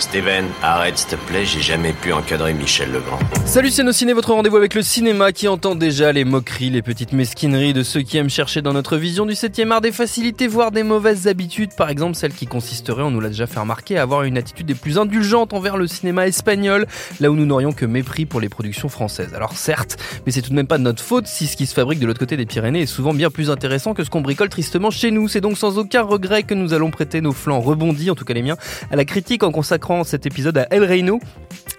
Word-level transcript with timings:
Steven, 0.00 0.44
arrête 0.60 0.98
s'il 0.98 1.10
te 1.10 1.14
plaît, 1.14 1.44
j'ai 1.44 1.60
jamais 1.60 1.92
pu 1.92 2.12
encadrer 2.12 2.52
Michel 2.52 2.90
Legrand. 2.90 3.20
Salut 3.46 3.70
c'est 3.70 3.84
nos 3.84 3.92
ciné, 3.92 4.12
votre 4.12 4.32
rendez-vous 4.32 4.56
avec 4.56 4.74
le 4.74 4.82
cinéma 4.82 5.30
qui 5.30 5.46
entend 5.46 5.76
déjà 5.76 6.10
les 6.10 6.24
moqueries, 6.24 6.70
les 6.70 6.82
petites 6.82 7.12
mesquineries 7.12 7.74
de 7.74 7.84
ceux 7.84 8.02
qui 8.02 8.16
aiment 8.16 8.28
chercher 8.28 8.60
dans 8.60 8.72
notre 8.72 8.96
vision 8.96 9.24
du 9.24 9.36
7 9.36 9.60
art 9.70 9.80
des 9.80 9.92
facilités, 9.92 10.48
voire 10.48 10.72
des 10.72 10.82
mauvaises 10.82 11.28
habitudes, 11.28 11.74
par 11.76 11.90
exemple 11.90 12.16
celle 12.16 12.32
qui 12.32 12.46
consisterait, 12.46 13.02
on 13.02 13.12
nous 13.12 13.20
l'a 13.20 13.28
déjà 13.28 13.46
fait 13.46 13.60
remarquer, 13.60 13.96
à 13.96 14.02
avoir 14.02 14.24
une 14.24 14.36
attitude 14.36 14.66
des 14.66 14.74
plus 14.74 14.98
indulgentes 14.98 15.52
envers 15.52 15.76
le 15.76 15.86
cinéma 15.86 16.26
espagnol, 16.26 16.88
là 17.20 17.30
où 17.30 17.36
nous 17.36 17.46
n'aurions 17.46 17.72
que 17.72 17.86
mépris 17.86 18.26
pour 18.26 18.40
les 18.40 18.48
productions 18.48 18.88
françaises. 18.88 19.32
Alors 19.34 19.52
certes, 19.52 19.96
mais 20.26 20.32
c'est 20.32 20.42
tout 20.42 20.50
de 20.50 20.56
même 20.56 20.66
pas 20.66 20.78
de 20.78 20.82
notre 20.82 21.04
faute 21.04 21.28
si 21.28 21.46
ce 21.46 21.56
qui 21.56 21.66
se 21.66 21.74
fabrique 21.74 22.00
de 22.00 22.06
l'autre 22.06 22.18
côté 22.18 22.36
des 22.36 22.46
Pyrénées 22.46 22.82
est 22.82 22.86
souvent 22.86 23.14
bien 23.14 23.30
plus 23.30 23.48
intéressant 23.48 23.94
que 23.94 24.02
ce 24.02 24.10
qu'on 24.10 24.22
bricole 24.22 24.48
tristement 24.48 24.90
chez 24.90 25.12
nous. 25.12 25.28
C'est 25.28 25.40
donc 25.40 25.56
sans 25.56 25.78
aucun 25.78 26.02
regret 26.02 26.42
que 26.42 26.54
nous 26.54 26.74
allons 26.74 26.79
prêter 26.88 27.20
nos 27.20 27.32
flancs 27.32 27.60
rebondis, 27.60 28.10
en 28.10 28.14
tout 28.14 28.24
cas 28.24 28.32
les 28.32 28.40
miens, 28.40 28.56
à 28.90 28.96
la 28.96 29.04
critique 29.04 29.42
en 29.42 29.52
consacrant 29.52 30.02
cet 30.04 30.24
épisode 30.24 30.56
à 30.56 30.66
El 30.70 30.84
Reino, 30.84 31.20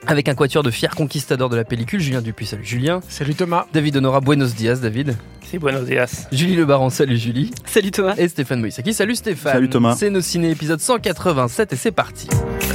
avec 0.05 0.29
un 0.29 0.35
quatuor 0.35 0.61
de 0.61 0.69
fiers 0.69 0.93
conquistadors 0.95 1.49
de 1.49 1.55
la 1.55 1.63
pellicule, 1.63 1.99
Julien 1.99 2.21
Dupuis, 2.21 2.45
salut 2.45 2.65
Julien. 2.65 2.99
Salut 3.07 3.33
Thomas. 3.33 3.65
David 3.73 3.97
Honora, 3.97 4.19
buenos 4.19 4.53
dias 4.53 4.81
David. 4.81 5.15
C'est 5.49 5.57
buenos 5.57 5.85
dias. 5.85 6.27
Julie 6.31 6.55
Le 6.55 6.65
Baron, 6.65 6.91
salut 6.91 7.17
Julie. 7.17 7.51
Salut 7.65 7.91
Thomas. 7.91 8.13
Et 8.17 8.27
Stéphane 8.27 8.61
Moïsaki, 8.61 8.93
salut 8.93 9.15
Stéphane. 9.15 9.53
Salut 9.53 9.69
Thomas. 9.69 9.95
C'est 9.97 10.11
nos 10.11 10.21
ciné 10.21 10.51
épisode 10.51 10.79
187 10.79 11.73
et 11.73 11.75
c'est 11.75 11.91
parti. 11.91 12.27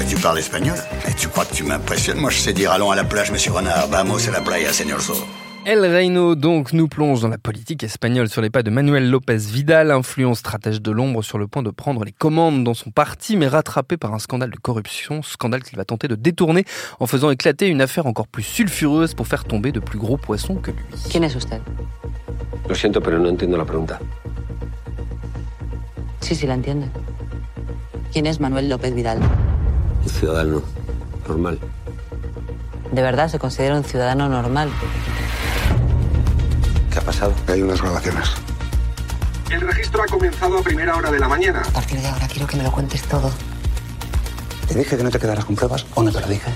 Tu 0.09 0.17
parles 0.17 0.39
espagnol? 0.39 0.77
Et 1.09 1.15
tu 1.15 1.29
crois 1.29 1.45
que 1.45 1.55
tu 1.55 1.65
m'impressionnes? 1.65 2.19
Moi, 2.19 2.31
je 2.31 2.39
sais 2.39 2.53
dire 2.53 2.71
allons 2.71 2.91
à 2.91 2.97
la 2.97 3.05
plage, 3.05 3.33
monsieur 3.33 3.53
Renard. 3.53 3.89
Vamos 3.89 4.29
a 4.29 4.31
la 4.31 4.41
playa, 4.41 4.73
señor 4.73 5.01
Zorro. 5.01 5.27
El 5.69 5.81
Reino 5.85 6.37
donc 6.37 6.73
nous 6.73 6.87
plonge 6.87 7.23
dans 7.23 7.29
la 7.29 7.39
politique 7.39 7.83
espagnole 7.83 8.29
sur 8.29 8.41
les 8.41 8.51
pas 8.51 8.63
de 8.63 8.71
Manuel 8.71 9.11
López 9.11 9.39
Vidal, 9.39 9.91
influent 9.91 10.37
stratège 10.37 10.81
de 10.81 10.93
l'ombre 10.93 11.23
sur 11.23 11.39
le 11.39 11.49
point 11.49 11.65
de 11.65 11.71
prendre 11.71 12.05
les 12.05 12.13
commandes 12.13 12.63
dans 12.63 12.73
son 12.73 12.93
parti, 12.93 13.37
mais 13.37 13.49
rattrapé 13.49 13.97
par 13.97 14.15
un 14.15 14.21
scandale 14.21 14.53
de 14.53 14.59
corruption, 14.59 15.25
scandale 15.25 15.65
qu'il 15.65 15.77
va 15.77 15.85
tenter 15.85 16.07
de 16.07 16.15
détourner 16.15 16.65
en 17.01 17.09
faisant 17.09 17.33
éclater 17.33 17.67
une 17.67 17.83
affaire 17.83 18.07
encore 18.07 18.29
plus 18.29 18.45
sulfureuse 18.45 19.15
pour 19.15 19.27
faire 19.27 19.43
tomber 19.43 19.73
de 19.73 19.81
plus 19.81 19.99
gros 19.99 20.17
poissons 20.17 20.55
que 20.55 20.71
lui. 20.71 20.85
¿Quién 21.11 21.25
es 21.25 21.35
usted? 21.35 21.61
Lo 22.69 22.77
siento, 22.77 23.01
pero 23.01 23.19
no 23.19 23.29
entiendo 23.29 23.57
la 23.57 23.65
pregunta. 23.65 23.99
Sí, 26.21 26.37
sí, 26.37 26.47
la 26.47 26.55
entiende. 26.55 26.87
¿Quién 28.13 28.27
es 28.27 28.39
Manuel 28.39 28.69
López 28.69 28.95
Vidal? 28.95 29.19
Un 30.01 30.09
ciudadano 30.09 30.63
normal. 31.27 31.59
¿De 32.93 33.03
verdad 33.03 33.27
se 33.29 33.41
considera 33.41 33.77
un 33.77 33.83
ciudadano 33.83 34.29
normal? 34.29 34.71
¿Qué 36.97 37.01
ha 37.01 37.05
pasado? 37.05 37.35
Hay 37.49 37.61
unas 37.61 37.83
grabaciones. 37.83 38.27
El 39.51 39.61
registro 39.61 40.03
ha 40.03 40.07
comenzado 40.07 40.57
a 40.57 40.63
primera 40.63 40.97
hora 40.97 41.11
de 41.11 41.19
la 41.19 41.29
mañana. 41.29 41.61
A 41.61 41.71
partir 41.71 42.01
de 42.01 42.09
ahora 42.09 42.27
quiero 42.27 42.47
que 42.47 42.57
me 42.57 42.63
lo 42.63 42.73
cuentes 42.73 43.03
todo. 43.03 43.31
¿Te 44.67 44.79
dije 44.79 44.97
que 44.97 45.05
no 45.05 45.11
te 45.11 45.19
quedaras 45.19 45.45
con 45.45 45.57
pruebas 45.57 45.85
o 45.95 46.03
no 46.03 46.11
te 46.11 46.23
lo 46.23 46.27
dije? 46.27 46.51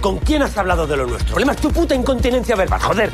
¿Con 0.00 0.16
quién 0.20 0.40
has 0.40 0.56
hablado 0.56 0.86
de 0.86 0.96
lo 0.96 1.06
nuestro? 1.06 1.26
El 1.26 1.32
problema 1.32 1.52
es 1.52 1.60
tu 1.60 1.70
puta 1.70 1.94
incontinencia 1.94 2.56
verbal, 2.56 2.80
joder. 2.80 3.10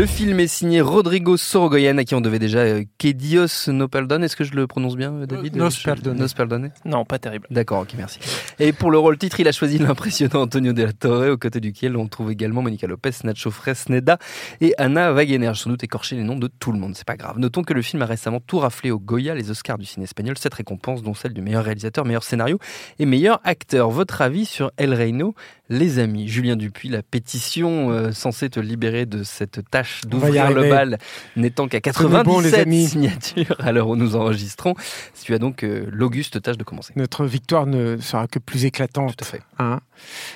Le 0.00 0.06
film 0.06 0.40
est 0.40 0.46
signé 0.46 0.80
Rodrigo 0.80 1.36
Sorogoyen, 1.36 1.98
à 1.98 2.04
qui 2.04 2.14
on 2.14 2.22
devait 2.22 2.38
déjà 2.38 2.60
euh, 2.60 2.84
Que 2.98 3.08
Dios 3.08 3.68
no 3.70 3.86
perdone. 3.86 4.24
Est-ce 4.24 4.34
que 4.34 4.44
je 4.44 4.54
le 4.54 4.66
prononce 4.66 4.96
bien, 4.96 5.12
euh, 5.12 5.26
David? 5.26 5.56
Nos 5.56 5.68
perdone. 5.84 6.16
Nos 6.16 6.28
perdone. 6.28 6.70
Non, 6.86 7.04
pas 7.04 7.18
terrible. 7.18 7.46
D'accord, 7.50 7.80
ok, 7.80 7.90
merci. 7.98 8.18
Et 8.58 8.72
pour 8.72 8.90
le 8.90 8.96
rôle 8.96 9.18
titre, 9.18 9.40
il 9.40 9.48
a 9.48 9.52
choisi 9.52 9.76
l'impressionnant 9.76 10.40
Antonio 10.40 10.72
de 10.72 10.84
la 10.84 10.94
Torre, 10.94 11.30
aux 11.32 11.36
côtés 11.36 11.60
duquel 11.60 11.98
on 11.98 12.08
trouve 12.08 12.30
également 12.30 12.62
Monica 12.62 12.86
Lopez, 12.86 13.10
Nacho 13.24 13.50
Fresneda 13.50 14.16
et 14.62 14.72
Anna 14.78 15.12
Wagener. 15.12 15.50
J'ai 15.52 15.64
sans 15.64 15.68
doute 15.68 15.84
écorché 15.84 16.16
les 16.16 16.22
noms 16.22 16.38
de 16.38 16.48
tout 16.48 16.72
le 16.72 16.78
monde, 16.78 16.94
c'est 16.96 17.06
pas 17.06 17.18
grave. 17.18 17.38
Notons 17.38 17.62
que 17.62 17.74
le 17.74 17.82
film 17.82 18.00
a 18.00 18.06
récemment 18.06 18.40
tout 18.40 18.58
raflé 18.58 18.90
au 18.90 18.98
Goya, 18.98 19.34
les 19.34 19.50
Oscars 19.50 19.76
du 19.76 19.84
ciné 19.84 20.04
espagnol, 20.04 20.38
sept 20.38 20.54
récompenses, 20.54 21.02
dont 21.02 21.12
celle 21.12 21.34
du 21.34 21.42
meilleur 21.42 21.62
réalisateur, 21.62 22.06
meilleur 22.06 22.24
scénario 22.24 22.58
et 22.98 23.04
meilleur 23.04 23.38
acteur. 23.44 23.90
Votre 23.90 24.22
avis 24.22 24.46
sur 24.46 24.72
El 24.78 24.94
Reino, 24.94 25.34
les 25.70 25.98
amis 26.00 26.28
Julien 26.28 26.56
Dupuis, 26.56 26.88
la 26.88 27.02
pétition 27.02 27.90
euh, 27.90 28.10
censée 28.12 28.50
te 28.50 28.58
libérer 28.60 29.06
de 29.06 29.22
cette 29.22 29.60
tâche 29.70 30.02
d'ouvrir 30.06 30.50
le 30.50 30.68
bal 30.68 30.98
n'étant 31.36 31.68
qu'à 31.68 31.80
Tenez 31.80 32.08
bon, 32.24 32.40
les 32.40 32.50
97 32.50 32.54
amis. 32.60 32.86
signatures 32.88 33.56
à 33.60 33.70
l'heure 33.72 33.88
où 33.88 33.94
nous 33.96 34.16
enregistrons, 34.16 34.74
tu 35.22 35.32
as 35.32 35.38
donc 35.38 35.62
euh, 35.62 35.86
l'auguste 35.90 36.42
tâche 36.42 36.58
de 36.58 36.64
commencer. 36.64 36.92
Notre 36.96 37.24
victoire 37.24 37.66
ne 37.66 37.96
sera 37.98 38.26
que 38.26 38.38
plus 38.40 38.64
éclatante. 38.64 39.16
Tout 39.16 39.24
à 39.24 39.26
fait. 39.26 39.42
hein. 39.60 39.80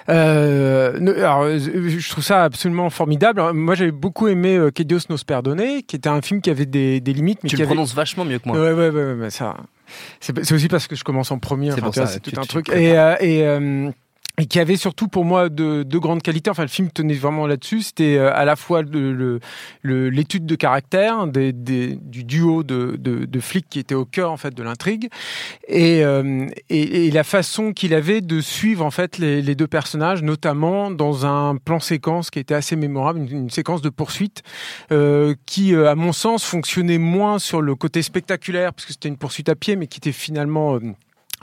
Euh, 0.09 1.17
alors, 1.19 1.49
je 1.59 2.11
trouve 2.11 2.23
ça 2.25 2.45
absolument 2.45 2.89
formidable. 2.91 3.41
Alors, 3.41 3.55
Moi, 3.55 3.75
j'avais 3.75 3.91
beaucoup 3.93 4.29
aimé 4.29 4.69
Que 4.75 4.83
Dios 4.83 5.01
nos 5.11 5.17
perdone, 5.19 5.83
qui 5.87 5.97
était 5.97 6.09
un 6.09 6.23
film 6.23 6.41
qui 6.43 6.51
avait 6.51 6.67
des, 6.67 7.01
des 7.01 7.13
limites, 7.13 7.41
mais 7.43 7.49
Tu 7.51 7.57
qui 7.57 7.63
le 7.63 7.67
avait... 7.67 7.75
prononces 7.75 7.95
vachement 7.95 8.25
mieux 8.25 8.39
que 8.39 8.49
moi. 8.49 8.59
Ouais, 8.61 8.73
ouais, 8.73 8.91
ouais, 8.91 9.05
ouais, 9.05 9.15
mais 9.15 9.31
ça. 9.31 9.57
C'est 10.21 10.53
aussi 10.53 10.69
parce 10.69 10.87
que 10.87 10.97
je 10.97 11.05
commence 11.05 11.31
en 11.31 11.39
premier. 11.39 11.71
C'est 11.73 11.83
enfin, 11.83 12.07
tu 12.07 12.31
tout 12.33 12.41
un 12.41 12.43
tu 12.43 12.49
truc. 12.49 12.69
Et, 12.71 12.91
et, 13.21 13.59
et 14.37 14.47
qui 14.47 14.59
avait 14.59 14.77
surtout 14.77 15.07
pour 15.07 15.25
moi 15.25 15.49
de, 15.49 15.85
de 15.85 15.99
grandes 15.99 16.23
qualités. 16.23 16.51
Enfin, 16.51 16.63
le 16.63 16.69
film 16.69 16.91
tenait 16.91 17.15
vraiment 17.15 17.47
là-dessus. 17.47 17.83
C'était 17.83 18.17
euh, 18.17 18.35
à 18.35 18.45
la 18.45 18.57
fois 18.57 18.83
le- 18.83 19.13
le- 19.13 19.41
le- 19.83 20.11
l'étude 20.11 20.45
de 20.45 20.57
caractère 20.57 21.27
des, 21.29 21.53
des- 21.53 21.97
du 22.03 22.25
duo 22.25 22.65
de, 22.65 22.97
de, 22.99 23.27
de 23.27 23.41
flics 23.41 23.67
qui 23.71 23.79
était 23.79 23.95
au 23.95 24.05
cœur 24.05 24.33
en 24.33 24.37
fait 24.37 24.53
de 24.53 24.63
l'intrigue 24.63 25.09
et, 25.69 26.05
euh, 26.05 26.47
et, 26.69 27.11
la 27.13 27.23
façon 27.23 27.73
qu'il 27.73 27.95
avait 27.95 28.21
de 28.21 28.41
suivre 28.41 28.85
en 28.85 28.91
fait 28.91 29.19
les, 29.19 29.55
deux 29.55 29.69
personnages, 29.69 30.23
notamment 30.23 30.91
dans 30.91 31.27
un 31.27 31.57
plan 31.57 31.79
séquence 31.79 32.31
qui 32.31 32.41
était 32.41 32.55
assez 32.55 32.75
mémorable, 32.75 33.21
une, 33.21 33.29
une 33.45 33.51
séquence 33.51 33.83
de 33.83 33.89
poursuite 33.89 34.43
euh, 34.91 35.35
qui, 35.47 35.75
euh, 35.75 35.89
à 35.89 35.95
mon 35.95 36.13
sens, 36.13 36.45
fonctionnait 36.45 36.99
moins 36.99 37.39
sur 37.39 37.63
le 37.63 37.77
côté 37.77 38.03
spectaculaire 38.03 38.73
parce 38.73 38.85
que 38.85 38.93
c'était 38.93 39.09
une 39.09 39.17
poursuite 39.17 39.49
à 39.49 39.55
pied, 39.55 39.77
mais 39.77 39.87
qui 39.87 39.99
était 39.99 40.11
finalement 40.13 40.75
euh, 40.75 40.81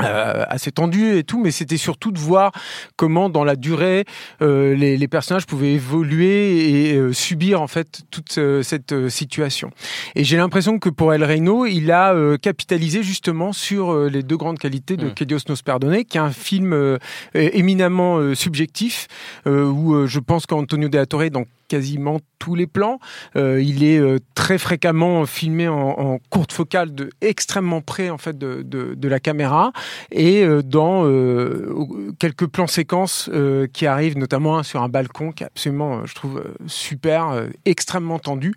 euh, 0.03 0.43
assez 0.47 0.71
tendu 0.71 1.17
et 1.17 1.23
tout, 1.23 1.39
mais 1.39 1.51
c'était 1.51 1.77
surtout 1.77 2.11
de 2.11 2.19
voir 2.19 2.51
comment 2.95 3.29
dans 3.29 3.43
la 3.43 3.55
durée 3.55 4.05
euh, 4.41 4.75
les, 4.75 4.97
les 4.97 5.07
personnages 5.07 5.45
pouvaient 5.45 5.73
évoluer 5.73 6.89
et 6.89 6.95
euh, 6.95 7.13
subir 7.13 7.61
en 7.61 7.67
fait 7.67 8.01
toute 8.09 8.37
euh, 8.37 8.63
cette 8.63 8.91
euh, 8.91 9.09
situation. 9.09 9.71
Et 10.15 10.23
j'ai 10.23 10.37
l'impression 10.37 10.79
que 10.79 10.89
pour 10.89 11.13
El 11.13 11.23
Reino, 11.23 11.65
il 11.65 11.91
a 11.91 12.13
euh, 12.13 12.37
capitalisé 12.37 13.03
justement 13.03 13.53
sur 13.53 13.93
euh, 13.93 14.09
les 14.09 14.23
deux 14.23 14.37
grandes 14.37 14.57
qualités 14.57 14.97
de 14.97 15.11
Mm. 15.11 15.13
Que 15.13 15.23
Dios 15.23 15.39
nos 15.49 15.55
perdone, 15.55 16.03
qui 16.05 16.17
est 16.17 16.21
un 16.21 16.31
film 16.31 16.97
éminemment 17.33 18.17
euh, 18.17 18.35
subjectif, 18.35 19.07
euh, 19.47 19.65
où 19.65 19.93
euh, 19.93 20.07
je 20.07 20.19
pense 20.19 20.45
qu'Antonio 20.45 20.89
de 20.89 20.97
la 20.97 21.05
Torre 21.05 21.23
est 21.23 21.29
dans 21.29 21.45
quasiment 21.71 22.19
tous 22.37 22.53
les 22.53 22.67
plans. 22.67 22.99
Euh, 23.37 23.61
il 23.61 23.81
est 23.85 23.97
euh, 23.97 24.19
très 24.35 24.57
fréquemment 24.57 25.25
filmé 25.25 25.69
en, 25.69 25.77
en 25.77 26.19
courte 26.29 26.51
focale, 26.51 26.93
de 26.93 27.09
extrêmement 27.21 27.79
près 27.79 28.09
en 28.09 28.17
fait 28.17 28.37
de, 28.37 28.61
de, 28.63 29.07
la 29.07 29.19
caméra, 29.21 29.71
et 30.11 30.43
euh, 30.43 30.61
dans 30.61 31.05
euh, 31.05 32.11
quelques 32.19 32.47
plans 32.47 32.67
séquences 32.67 33.29
euh, 33.33 33.67
qui 33.71 33.85
arrivent, 33.85 34.17
notamment 34.17 34.57
un 34.57 34.63
sur 34.63 34.81
un 34.83 34.89
balcon 34.89 35.31
qui 35.31 35.43
est 35.43 35.47
absolument, 35.47 36.05
je 36.05 36.13
trouve, 36.13 36.43
super, 36.67 37.45
extrêmement 37.63 38.19
tendu, 38.19 38.53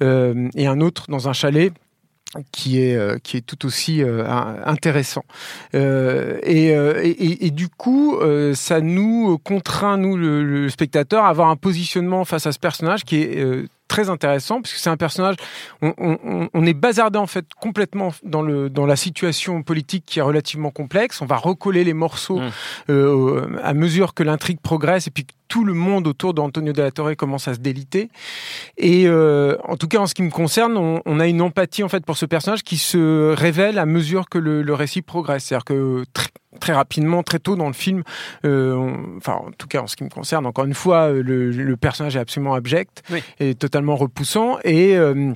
et 0.00 0.66
un 0.66 0.80
autre 0.80 1.06
dans 1.08 1.28
un 1.28 1.32
chalet 1.32 1.72
qui 2.52 2.82
est 2.82 2.96
euh, 2.96 3.18
qui 3.22 3.36
est 3.36 3.40
tout 3.46 3.66
aussi 3.66 4.02
euh, 4.02 4.24
intéressant 4.64 5.24
Euh, 5.74 6.38
et, 6.42 6.74
euh, 6.74 7.00
et, 7.02 7.10
et- 7.10 7.46
et 7.46 7.50
du 7.50 7.68
coup 7.68 8.16
euh, 8.16 8.54
ça 8.54 8.80
nous 8.80 9.38
contraint 9.38 9.96
nous 9.96 10.16
le, 10.16 10.44
le 10.44 10.68
spectateur 10.68 11.24
à 11.24 11.28
avoir 11.28 11.48
un 11.48 11.56
positionnement 11.56 12.24
face 12.24 12.46
à 12.46 12.52
ce 12.52 12.58
personnage 12.58 13.04
qui 13.04 13.16
est 13.22 13.38
euh, 13.38 13.66
très 13.88 14.08
intéressant 14.08 14.62
parce 14.62 14.72
que 14.72 14.80
c'est 14.80 14.88
un 14.90 14.96
personnage 14.96 15.36
on, 15.82 15.92
on- 15.98 16.48
on 16.54 16.66
est 16.66 16.72
bazardé 16.74 17.18
en 17.18 17.26
fait 17.26 17.44
complètement 17.60 18.12
dans 18.22 18.40
le 18.42 18.70
dans 18.70 18.86
la 18.86 18.96
situation 18.96 19.62
politique 19.62 20.04
qui 20.06 20.18
est 20.18 20.22
relativement 20.22 20.70
complexe 20.70 21.20
on 21.20 21.26
va 21.26 21.36
recoller 21.36 21.84
les 21.84 21.92
morceaux 21.94 22.38
Mm. 22.40 22.50
euh, 22.90 23.58
à 23.62 23.74
mesure 23.74 24.14
que 24.14 24.22
l'intrigue 24.22 24.60
progresse 24.62 25.06
et 25.06 25.10
puis 25.10 25.26
que 25.26 25.32
tout 25.52 25.64
le 25.66 25.74
monde 25.74 26.06
autour 26.06 26.32
d'Antonio 26.32 26.72
de 26.72 26.80
la 26.80 26.90
Torre 26.90 27.14
commence 27.14 27.46
à 27.46 27.52
se 27.52 27.58
déliter. 27.58 28.08
Et 28.78 29.06
euh, 29.06 29.58
en 29.64 29.76
tout 29.76 29.86
cas, 29.86 29.98
en 29.98 30.06
ce 30.06 30.14
qui 30.14 30.22
me 30.22 30.30
concerne, 30.30 30.78
on, 30.78 31.02
on, 31.04 31.20
a 31.20 31.26
une 31.26 31.42
empathie 31.42 31.82
en 31.82 31.90
fait 31.90 32.06
pour 32.06 32.16
ce 32.16 32.24
personnage 32.24 32.62
qui 32.62 32.78
se 32.78 33.34
révèle 33.34 33.78
à 33.78 33.84
mesure 33.84 34.30
que 34.30 34.38
le, 34.38 34.62
le 34.62 34.72
récit 34.72 35.02
progresse. 35.02 35.44
C'est-à-dire 35.44 35.66
que 35.66 36.04
très, 36.14 36.28
très, 36.58 36.72
rapidement, 36.72 37.22
très 37.22 37.38
tôt 37.38 37.54
dans 37.54 37.66
le 37.66 37.74
film, 37.74 38.02
euh, 38.46 38.74
on, 38.74 39.18
enfin 39.18 39.42
en 39.46 39.50
tout 39.50 39.66
cas 39.66 39.82
en 39.82 39.86
ce 39.86 39.94
qui 39.94 40.04
me 40.04 40.08
concerne, 40.08 40.46
encore 40.46 40.64
une 40.64 40.72
fois, 40.72 41.10
le, 41.10 41.50
le 41.50 41.76
personnage 41.76 42.16
est 42.16 42.20
absolument 42.20 42.54
abject 42.54 43.02
Oui. 43.10 43.22
et 43.38 43.54
totalement 43.54 43.94
repoussant 43.94 44.56
et 44.64 44.96
euh, 44.96 45.34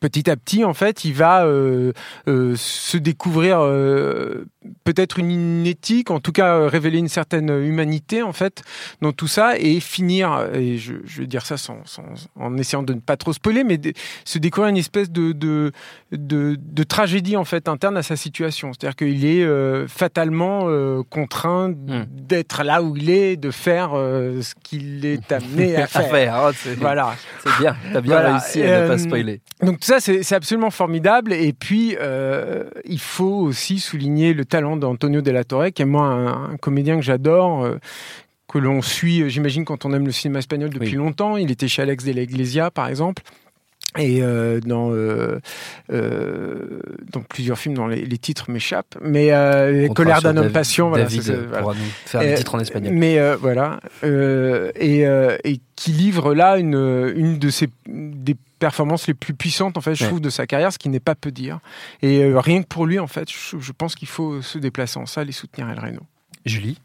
Petit 0.00 0.28
à 0.28 0.36
petit, 0.36 0.64
en 0.64 0.74
fait, 0.74 1.04
il 1.04 1.14
va 1.14 1.44
euh, 1.44 1.92
euh, 2.26 2.54
se 2.56 2.96
découvrir 2.96 3.60
euh, 3.60 4.44
peut-être 4.84 5.18
une 5.18 5.66
éthique, 5.66 6.10
en 6.10 6.20
tout 6.20 6.32
cas 6.32 6.54
euh, 6.56 6.66
révéler 6.68 6.98
une 6.98 7.08
certaine 7.08 7.50
humanité, 7.50 8.22
en 8.22 8.32
fait, 8.32 8.62
dans 9.00 9.12
tout 9.12 9.28
ça, 9.28 9.58
et 9.58 9.80
finir, 9.80 10.48
et 10.54 10.78
je, 10.78 10.94
je 11.04 11.20
vais 11.20 11.26
dire 11.26 11.44
ça 11.46 11.56
sans, 11.56 11.78
sans, 11.84 12.04
en 12.38 12.56
essayant 12.56 12.82
de 12.82 12.94
ne 12.94 13.00
pas 13.00 13.16
trop 13.16 13.32
spoiler, 13.32 13.64
mais 13.64 13.78
de, 13.78 13.92
se 14.24 14.38
découvrir 14.38 14.70
une 14.70 14.76
espèce 14.76 15.10
de, 15.10 15.32
de, 15.32 15.72
de, 16.12 16.82
tragédie, 16.84 17.36
en 17.36 17.44
fait, 17.44 17.68
interne 17.68 17.96
à 17.96 18.02
sa 18.02 18.16
situation. 18.16 18.72
C'est-à-dire 18.72 18.96
qu'il 18.96 19.24
est 19.24 19.42
euh, 19.42 19.86
fatalement 19.88 20.62
euh, 20.64 21.02
contraint 21.08 21.46
Hmm. 21.66 22.04
d'être 22.10 22.62
là 22.64 22.82
où 22.82 22.96
il 22.96 23.10
est, 23.10 23.36
de 23.36 23.50
faire 23.50 23.90
euh, 23.94 24.40
ce 24.42 24.54
qu'il 24.62 25.04
est 25.06 25.30
amené 25.32 25.76
à 25.76 25.86
faire. 25.86 26.08
faire, 26.08 26.42
oh, 26.48 26.70
Voilà. 26.78 27.14
c'est 27.42 27.58
bien, 27.58 27.76
t'as 27.92 28.00
bien 28.00 28.14
Voilà, 28.14 28.38
réussi 28.38 28.62
à 28.62 28.66
ne 28.66 28.84
euh, 28.84 28.88
pas 28.88 28.98
spoiler. 28.98 29.40
Donc 29.62 29.80
tout 29.80 29.86
ça, 29.86 30.00
c'est 30.00 30.32
absolument 30.34 30.70
formidable. 30.70 31.32
Et 31.32 31.52
puis, 31.52 31.96
euh, 32.00 32.64
il 32.84 32.98
faut 32.98 33.24
aussi 33.24 33.78
souligner 33.78 34.34
le 34.34 34.44
talent 34.56 34.76
d'Antonio 34.78 35.20
de 35.20 35.30
la 35.30 35.44
Torre, 35.44 35.70
qui 35.74 35.82
est 35.82 35.86
moi 35.86 36.06
un, 36.06 36.52
un 36.52 36.56
comédien 36.56 36.96
que 36.96 37.02
j'adore. 37.02 37.64
euh, 37.64 37.76
que 38.48 38.58
l'on 38.58 38.80
suit, 38.80 39.22
euh, 39.22 39.28
j'imagine, 39.28 39.64
quand 39.64 39.84
on 39.84 39.92
aime 39.92 40.06
le 40.06 40.12
cinéma 40.12 40.38
espagnol 40.38 40.70
depuis 40.70 40.90
Oui. 40.90 40.94
longtemps. 40.94 41.36
Il 41.36 41.50
était 41.50 41.66
chez 41.66 41.82
Alex 41.82 42.04
de 42.04 42.12
la 42.12 42.22
Iglesia, 42.22 42.70
par 42.70 42.86
exemple. 42.86 43.22
Et 43.98 44.20
euh, 44.20 44.60
dans, 44.60 44.92
euh, 44.92 45.40
euh, 45.90 46.80
dans 47.12 47.22
plusieurs 47.22 47.58
films, 47.58 47.74
dont 47.74 47.86
les, 47.86 48.04
les 48.04 48.18
titres 48.18 48.50
m'échappent. 48.50 48.96
Mais 49.00 49.26
Les 49.72 49.88
colères 49.88 50.20
d'un 50.20 50.36
homme 50.36 50.50
patient, 50.52 50.88
voilà, 50.90 51.06
voilà. 51.06 51.58
pourra 51.60 51.74
nous 51.74 51.80
faire 52.04 52.20
des 52.20 52.26
Euh, 52.32 52.34
titres 52.36 52.54
en 52.56 52.58
espagnol. 52.60 52.92
Mais 52.92 53.18
voilà, 53.36 53.80
et, 54.02 55.00
et 55.44 55.60
qui 55.76 55.92
livre 55.92 56.34
là 56.34 56.58
une, 56.58 56.74
une 57.16 57.38
de 57.38 57.48
ses 57.50 57.68
des 57.86 58.36
performances 58.58 59.06
les 59.06 59.14
plus 59.14 59.34
puissantes 59.34 59.76
en 59.76 59.80
fait, 59.82 59.94
je 59.94 60.02
Ouais. 60.04 60.08
trouve, 60.08 60.20
de 60.20 60.30
sa 60.30 60.46
carrière, 60.46 60.72
ce 60.72 60.78
qui 60.78 60.88
n'est 60.88 61.00
pas 61.00 61.14
peu 61.14 61.30
dire. 61.30 61.58
Et 62.02 62.24
rien 62.34 62.62
que 62.62 62.66
pour 62.68 62.86
lui, 62.86 62.98
en 62.98 63.06
fait, 63.06 63.30
je, 63.30 63.58
je 63.58 63.72
pense 63.72 63.94
qu'il 63.94 64.08
faut 64.08 64.40
se 64.42 64.58
déplacer 64.58 64.98
en 64.98 65.06
salle 65.06 65.28
et 65.28 65.32
soutenir 65.32 65.68
El 65.70 65.78
Reno. 65.78 66.00
Julie? 66.44 66.78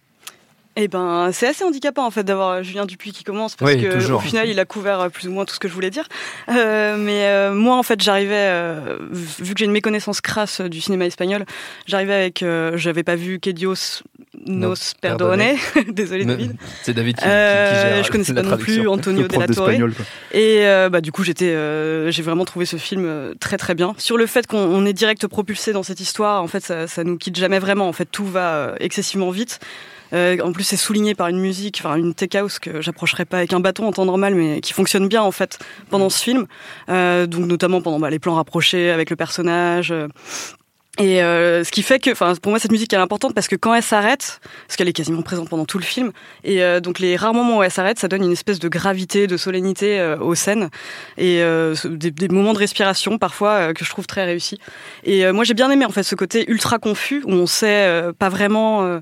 Eh 0.77 0.87
ben, 0.87 1.31
c'est 1.33 1.47
assez 1.47 1.65
handicapant 1.65 2.05
en 2.05 2.11
fait 2.11 2.23
d'avoir 2.23 2.63
Julien 2.63 2.85
Dupuis 2.85 3.11
qui 3.11 3.25
commence 3.25 3.55
parce 3.57 3.73
Oui, 3.73 3.81
que 3.81 3.93
toujours. 3.93 4.19
au 4.19 4.21
final 4.21 4.47
il 4.47 4.57
a 4.57 4.63
couvert 4.63 5.01
euh, 5.01 5.09
plus 5.09 5.27
ou 5.27 5.31
moins 5.31 5.43
tout 5.43 5.53
ce 5.53 5.59
que 5.59 5.67
je 5.67 5.73
voulais 5.73 5.89
dire. 5.89 6.07
Euh, 6.49 6.95
mais 6.97 7.25
euh, 7.25 7.53
moi 7.53 7.75
en 7.75 7.83
fait 7.83 8.01
j'arrivais, 8.01 8.33
euh, 8.49 8.97
vu 9.11 9.53
que 9.53 9.59
j'ai 9.59 9.65
une 9.65 9.73
méconnaissance 9.73 10.21
crasse 10.21 10.61
euh, 10.61 10.69
du 10.69 10.79
cinéma 10.79 11.05
espagnol, 11.07 11.43
j'arrivais 11.87 12.13
avec, 12.13 12.41
euh, 12.41 12.77
j'avais 12.77 13.03
pas 13.03 13.17
vu 13.17 13.39
Que 13.41 13.49
Dios 13.49 14.01
nos 14.47 14.69
Nos 14.69 14.75
perdone, 15.01 15.43
désolé 15.89 16.23
David. 16.23 16.55
C'est 16.83 16.93
David 16.93 17.17
qui, 17.17 17.21
qui- 17.21 17.27
qui 17.27 17.31
Euh, 17.31 17.95
gère 17.95 18.03
je 18.05 18.11
connaissais 18.11 18.33
la 18.33 18.41
pas 18.43 18.49
non 18.51 18.57
plus. 18.57 18.87
Antonio 18.87 19.27
de 19.27 19.37
la 19.39 19.47
Torre. 19.47 19.69
Et 20.31 20.65
euh, 20.65 20.89
bah, 20.89 21.01
du 21.01 21.11
coup, 21.11 21.23
j'étais, 21.23 21.49
euh, 21.53 22.09
j'ai 22.11 22.23
vraiment 22.23 22.45
trouvé 22.45 22.65
ce 22.65 22.77
film 22.77 23.03
euh, 23.05 23.33
très 23.39 23.57
très 23.57 23.75
bien. 23.75 23.93
Sur 23.97 24.17
le 24.17 24.25
fait 24.25 24.47
qu'on 24.47 24.57
on 24.57 24.85
est 24.85 24.93
direct 24.93 25.27
propulsé 25.27 25.73
dans 25.73 25.83
cette 25.83 25.99
histoire, 25.99 26.41
en 26.41 26.47
fait, 26.47 26.63
ça, 26.65 26.87
ça 26.87 27.03
nous 27.03 27.17
quitte 27.17 27.35
jamais 27.35 27.59
vraiment. 27.59 27.87
En 27.87 27.93
fait, 27.93 28.05
tout 28.09 28.25
va 28.25 28.53
euh, 28.53 28.75
excessivement 28.79 29.29
vite. 29.31 29.59
Euh, 30.13 30.37
en 30.43 30.51
plus, 30.51 30.63
c'est 30.63 30.77
souligné 30.77 31.15
par 31.15 31.27
une 31.27 31.39
musique, 31.39 31.81
enfin 31.83 31.95
une 31.95 32.13
tech 32.13 32.35
house 32.35 32.59
que 32.59 32.81
j'approcherai 32.81 33.25
pas 33.25 33.37
avec 33.37 33.53
un 33.53 33.59
bâton 33.59 33.87
en 33.87 33.91
temps 33.91 34.05
normal, 34.05 34.35
mais 34.35 34.61
qui 34.61 34.73
fonctionne 34.73 35.07
bien 35.07 35.21
en 35.21 35.31
fait 35.31 35.59
pendant 35.89 36.09
ce 36.09 36.21
film. 36.21 36.47
Euh, 36.89 37.27
donc 37.27 37.45
notamment 37.45 37.81
pendant 37.81 37.99
bah, 37.99 38.09
les 38.09 38.19
plans 38.19 38.35
rapprochés 38.35 38.91
avec 38.91 39.09
le 39.09 39.15
personnage. 39.15 39.91
euh, 39.91 40.07
et 40.99 41.19
ce 41.63 41.71
qui 41.71 41.83
fait 41.83 41.99
que, 41.99 42.11
enfin, 42.11 42.33
pour 42.41 42.51
moi, 42.51 42.59
cette 42.59 42.71
musique 42.71 42.91
est 42.91 42.97
importante 42.97 43.33
parce 43.33 43.47
que 43.47 43.55
quand 43.55 43.73
elle 43.73 43.81
s'arrête, 43.81 44.41
parce 44.67 44.75
qu'elle 44.75 44.89
est 44.89 44.93
quasiment 44.93 45.21
présente 45.21 45.49
pendant 45.49 45.65
tout 45.65 45.77
le 45.77 45.85
film, 45.85 46.11
et 46.43 46.61
donc 46.81 46.99
les 46.99 47.15
rares 47.15 47.33
moments 47.33 47.59
où 47.59 47.63
elle 47.63 47.71
s'arrête, 47.71 47.97
ça 47.97 48.09
donne 48.09 48.23
une 48.23 48.33
espèce 48.33 48.59
de 48.59 48.67
gravité, 48.67 49.25
de 49.25 49.37
solennité 49.37 50.15
aux 50.19 50.35
scènes, 50.35 50.69
et 51.17 51.41
des, 51.85 52.11
des 52.11 52.27
moments 52.27 52.53
de 52.53 52.59
respiration 52.59 53.17
parfois 53.17 53.73
que 53.73 53.85
je 53.85 53.89
trouve 53.89 54.05
très 54.05 54.25
réussis. 54.25 54.59
Et 55.05 55.31
moi, 55.31 55.45
j'ai 55.45 55.53
bien 55.53 55.71
aimé 55.71 55.85
en 55.85 55.91
fait 55.91 56.03
ce 56.03 56.13
côté 56.13 56.43
ultra 56.51 56.77
confus 56.77 57.23
où 57.25 57.31
on 57.31 57.47
sait 57.47 58.03
pas 58.19 58.27
vraiment. 58.27 58.99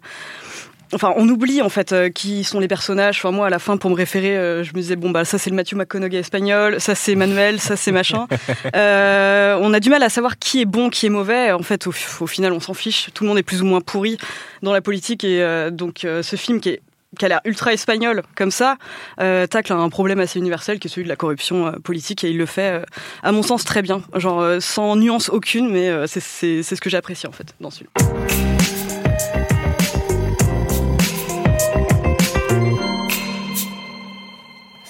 Enfin, 0.93 1.13
on 1.17 1.29
oublie 1.29 1.61
en 1.61 1.69
fait 1.69 1.91
euh, 1.93 2.09
qui 2.09 2.43
sont 2.43 2.59
les 2.59 2.67
personnages. 2.67 3.17
Enfin, 3.19 3.31
moi, 3.31 3.47
à 3.47 3.49
la 3.49 3.59
fin, 3.59 3.77
pour 3.77 3.89
me 3.91 3.95
référer, 3.95 4.35
euh, 4.37 4.63
je 4.63 4.71
me 4.73 4.81
disais 4.81 4.95
bon 4.95 5.11
bah 5.11 5.23
ça 5.25 5.37
c'est 5.37 5.49
le 5.49 5.55
Matthew 5.55 5.73
McConaughey 5.75 6.17
espagnol, 6.17 6.79
ça 6.81 6.95
c'est 6.95 7.15
Manuel, 7.15 7.59
ça 7.59 7.75
c'est 7.75 7.91
machin. 7.91 8.27
Euh, 8.75 9.57
on 9.61 9.73
a 9.73 9.79
du 9.79 9.89
mal 9.89 10.03
à 10.03 10.09
savoir 10.09 10.37
qui 10.37 10.61
est 10.61 10.65
bon, 10.65 10.89
qui 10.89 11.05
est 11.05 11.09
mauvais. 11.09 11.51
En 11.51 11.61
fait, 11.63 11.87
au, 11.87 11.93
au 12.21 12.27
final, 12.27 12.53
on 12.53 12.59
s'en 12.59 12.73
fiche. 12.73 13.09
Tout 13.13 13.23
le 13.23 13.29
monde 13.29 13.37
est 13.37 13.43
plus 13.43 13.61
ou 13.61 13.65
moins 13.65 13.81
pourri 13.81 14.17
dans 14.61 14.73
la 14.73 14.81
politique 14.81 15.23
et 15.23 15.69
donc 15.71 15.99
ce 16.03 16.35
film 16.35 16.59
qui 16.59 16.69
est 16.69 16.81
qui 17.17 17.25
a 17.25 17.27
l'air 17.27 17.41
ultra 17.43 17.73
espagnol 17.73 18.21
comme 18.35 18.51
ça, 18.51 18.77
euh, 19.19 19.47
tacle 19.47 19.73
un 19.73 19.89
problème 19.89 20.19
assez 20.19 20.37
universel 20.37 20.77
qui 20.77 20.87
est 20.87 20.91
celui 20.91 21.05
de 21.05 21.09
la 21.09 21.15
corruption 21.15 21.65
euh, 21.67 21.71
politique 21.83 22.23
et 22.23 22.29
il 22.29 22.37
le 22.37 22.45
fait, 22.45 22.81
euh, 22.81 22.83
à 23.23 23.31
mon 23.31 23.41
sens, 23.41 23.65
très 23.65 23.81
bien, 23.81 24.03
genre 24.15 24.45
sans 24.61 24.95
nuance 24.95 25.29
aucune, 25.29 25.69
mais 25.71 25.91
c'est- 26.07 26.61
ce 26.61 26.75
que 26.75 26.89
j'apprécie 26.89 27.25
en 27.25 27.31
fait 27.31 27.55
dans 27.59 27.71
ce 27.71 27.83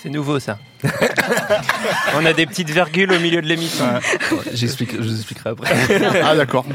C'est 0.09 0.15
nouveau 0.15 0.39
ça. 0.39 0.57
On 2.15 2.25
a 2.25 2.33
des 2.33 2.47
petites 2.47 2.71
virgules 2.71 3.11
au 3.11 3.19
milieu 3.19 3.43
de 3.43 3.47
l'émission. 3.47 3.85
J'explique, 4.51 4.95
je 4.95 5.03
vous 5.03 5.15
expliquerai 5.15 5.51
après. 5.51 5.71
Ah 6.23 6.35
d'accord. 6.35 6.65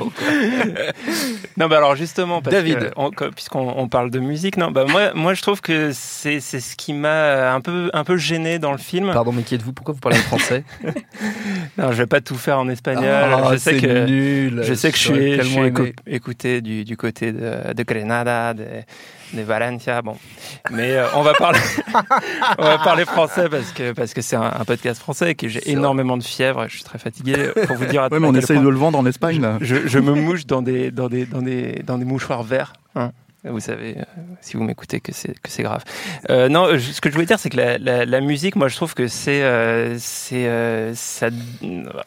Non, 1.56 1.66
bah 1.66 1.78
alors 1.78 1.96
justement, 1.96 2.40
parce 2.40 2.54
David. 2.54 2.92
puisqu'on 3.34 3.74
on 3.76 3.88
parle 3.88 4.12
de 4.12 4.20
musique, 4.20 4.56
non, 4.56 4.70
bah 4.70 4.84
moi, 4.88 5.12
moi 5.14 5.34
je 5.34 5.42
trouve 5.42 5.60
que 5.60 5.90
c'est 5.92 6.38
c'est 6.38 6.60
ce 6.60 6.76
qui 6.76 6.92
m'a 6.92 7.52
un 7.52 7.60
peu 7.60 7.90
un 7.92 8.04
peu 8.04 8.16
gêné 8.16 8.60
dans 8.60 8.70
le 8.70 8.78
film. 8.78 9.10
Pardon, 9.12 9.32
mais 9.32 9.42
qui 9.42 9.56
êtes-vous? 9.56 9.72
Pourquoi 9.72 9.94
vous 9.94 10.00
parlez 10.00 10.18
français? 10.18 10.62
Non, 11.76 11.90
je 11.90 11.96
vais 11.96 12.06
pas 12.06 12.20
tout 12.20 12.36
faire 12.36 12.60
en 12.60 12.68
espagnol. 12.68 13.04
Ah, 13.08 13.48
je 13.52 13.56
sais 13.56 13.76
que 13.76 14.06
nul. 14.06 14.60
je 14.62 14.74
sais 14.74 14.92
que 14.92 14.98
je 14.98 15.02
suis, 15.02 15.34
je 15.34 15.42
suis 15.42 15.72
écouté 16.06 16.60
du, 16.60 16.84
du 16.84 16.96
côté 16.96 17.32
de, 17.32 17.72
de 17.74 17.82
Grenada, 17.82 18.54
de, 18.54 18.64
de 19.34 19.42
Valencia, 19.42 20.00
bon. 20.02 20.16
Mais 20.70 20.92
euh, 20.92 21.06
on 21.14 21.22
va 21.22 21.34
parler 21.34 21.58
on 22.58 22.62
va 22.64 22.78
parler 22.78 23.04
français 23.04 23.48
parce 23.48 23.72
que 23.72 23.92
parce 23.92 24.14
que 24.14 24.22
c'est 24.22 24.36
un, 24.36 24.42
un 24.58 24.64
podcast 24.64 25.00
français 25.00 25.32
et 25.32 25.34
que 25.34 25.48
j'ai 25.48 25.60
C'est 25.60 25.70
énormément 25.70 26.16
de 26.16 26.22
fièvre. 26.22 26.66
Je 26.68 26.74
suis 26.76 26.84
très 26.84 26.98
fatigué. 26.98 27.50
Pour 27.66 27.76
vous 27.76 27.86
dire 27.86 28.02
à, 28.02 28.08
Ouais, 28.08 28.18
mais 28.20 28.28
on 28.28 28.34
essaye 28.34 28.58
de 28.60 28.68
le 28.68 28.76
vendre 28.76 28.98
en 28.98 29.06
Espagne 29.06 29.40
là. 29.40 29.58
je, 29.60 29.86
je 29.86 29.98
me 29.98 30.12
mouche 30.14 30.46
dans 30.46 30.62
des 30.62 30.90
dans 30.90 31.08
des 31.08 31.26
dans 31.26 31.42
des 31.42 31.82
dans 31.84 31.98
des 31.98 32.04
mouchoirs 32.04 32.42
verts. 32.42 32.72
hein. 32.94 33.12
Vous 33.46 33.60
savez, 33.60 33.96
euh, 33.98 34.02
si 34.40 34.56
vous 34.56 34.62
m'écoutez, 34.64 35.00
que 35.00 35.12
c'est 35.12 35.34
que 35.38 35.50
c'est 35.50 35.62
grave. 35.62 35.84
Euh, 36.30 36.48
non, 36.48 36.78
je- 36.78 36.92
ce 36.92 37.02
que 37.02 37.10
je 37.10 37.14
voulais 37.14 37.26
dire, 37.26 37.38
c'est 37.38 37.50
que 37.50 37.58
la, 37.58 37.76
la, 37.76 38.06
la 38.06 38.20
musique, 38.22 38.56
moi, 38.56 38.68
je 38.68 38.76
trouve 38.76 38.94
que 38.94 39.06
c'est 39.06 39.42
euh, 39.42 39.96
c'est 39.98 40.46
euh, 40.48 40.94
ça, 40.94 41.26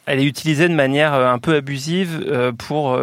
elle 0.06 0.18
est 0.18 0.24
utilisée 0.24 0.68
de 0.68 0.74
manière 0.74 1.14
un 1.14 1.38
peu 1.38 1.54
abusive 1.54 2.24
euh, 2.26 2.50
pour 2.50 2.98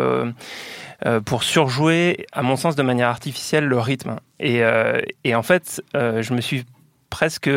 pour 1.26 1.44
surjouer, 1.44 2.26
à 2.32 2.42
mon 2.42 2.56
sens, 2.56 2.76
de 2.76 2.84
manière 2.84 3.10
artificielle 3.10 3.66
le 3.66 3.80
rythme. 3.80 4.18
Et 4.40 4.64
euh, 4.64 5.02
et 5.24 5.36
en 5.36 5.44
fait, 5.44 5.82
euh, 5.96 6.22
je 6.22 6.34
me 6.34 6.42
suis 6.42 6.66
presque 7.10 7.50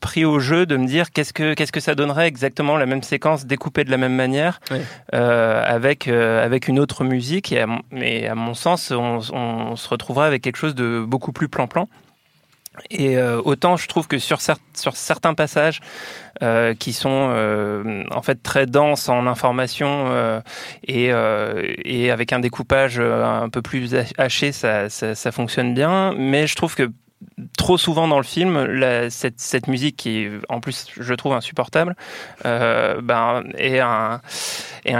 pris 0.00 0.24
au 0.24 0.38
jeu 0.38 0.64
de 0.64 0.76
me 0.76 0.86
dire 0.86 1.10
qu'est-ce 1.10 1.32
que 1.32 1.54
qu'est-ce 1.54 1.72
que 1.72 1.80
ça 1.80 1.94
donnerait 1.96 2.28
exactement 2.28 2.76
la 2.76 2.86
même 2.86 3.02
séquence 3.02 3.46
découpée 3.46 3.82
de 3.82 3.90
la 3.90 3.96
même 3.96 4.14
manière 4.14 4.60
euh, 5.12 5.62
avec 5.66 6.06
euh, 6.06 6.44
avec 6.44 6.68
une 6.68 6.78
autre 6.78 7.02
musique. 7.02 7.50
Et 7.50 7.60
à 7.60 7.66
mon, 7.66 7.80
mais 7.90 8.28
à 8.28 8.36
mon 8.36 8.54
sens 8.54 8.92
on, 8.92 9.18
on 9.32 9.76
se 9.76 9.88
retrouverait 9.88 10.26
avec 10.26 10.42
quelque 10.42 10.56
chose 10.56 10.76
de 10.76 11.04
beaucoup 11.06 11.32
plus 11.32 11.48
plan-plan 11.48 11.88
et 12.90 13.16
euh, 13.16 13.40
autant 13.44 13.76
je 13.76 13.86
trouve 13.86 14.08
que 14.08 14.18
sur, 14.18 14.38
cer- 14.38 14.56
sur 14.74 14.96
certains 14.96 15.34
passages 15.34 15.80
euh, 16.42 16.74
qui 16.74 16.92
sont 16.92 17.28
euh, 17.30 18.04
en 18.10 18.22
fait 18.22 18.42
très 18.42 18.66
denses 18.66 19.08
en 19.08 19.26
information 19.26 20.42
et, 20.86 21.10
avec 21.12 22.32
un 22.32 22.40
découpage 22.40 22.98
un 22.98 23.48
peu 23.48 23.62
plus 23.62 23.94
haché, 24.18 24.52
ça, 24.52 24.88
fonctionne 25.32 25.74
bien. 25.74 26.14
Mais 26.16 26.46
je 26.46 26.54
trouve 26.54 26.74
que 26.74 26.90
trop 27.56 27.78
souvent 27.78 28.08
dans 28.08 28.16
le 28.16 28.24
film, 28.24 28.80
cette, 29.10 29.68
musique 29.68 29.96
qui 29.96 30.28
en 30.48 30.60
plus 30.60 30.86
je 30.98 31.14
trouve 31.14 31.34
insupportable, 31.34 31.94
ben, 32.44 33.44
est 33.56 33.80
un, 33.80 34.20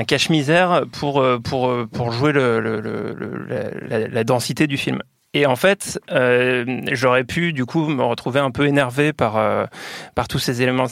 cache-misère 0.07 0.85
pour, 0.93 1.23
jouer 2.13 2.33
la 2.35 4.25
densité 4.25 4.67
du 4.67 4.77
film. 4.77 5.03
Et 5.35 5.47
en 5.47 5.57
fait, 5.57 5.99
euh, 6.11 6.83
j'aurais 6.93 7.25
pu 7.25 7.55
du 7.55 7.65
coup 7.65 7.87
me 7.87 8.03
retrouver 8.03 8.39
un 8.39 8.51
peu 8.51 8.67
énervé 8.67 9.15
par 9.15 9.39
euh, 9.39 9.65
par 10.15 10.29
tous 10.29 10.39
ces 10.39 10.61
éléments, 10.61 10.85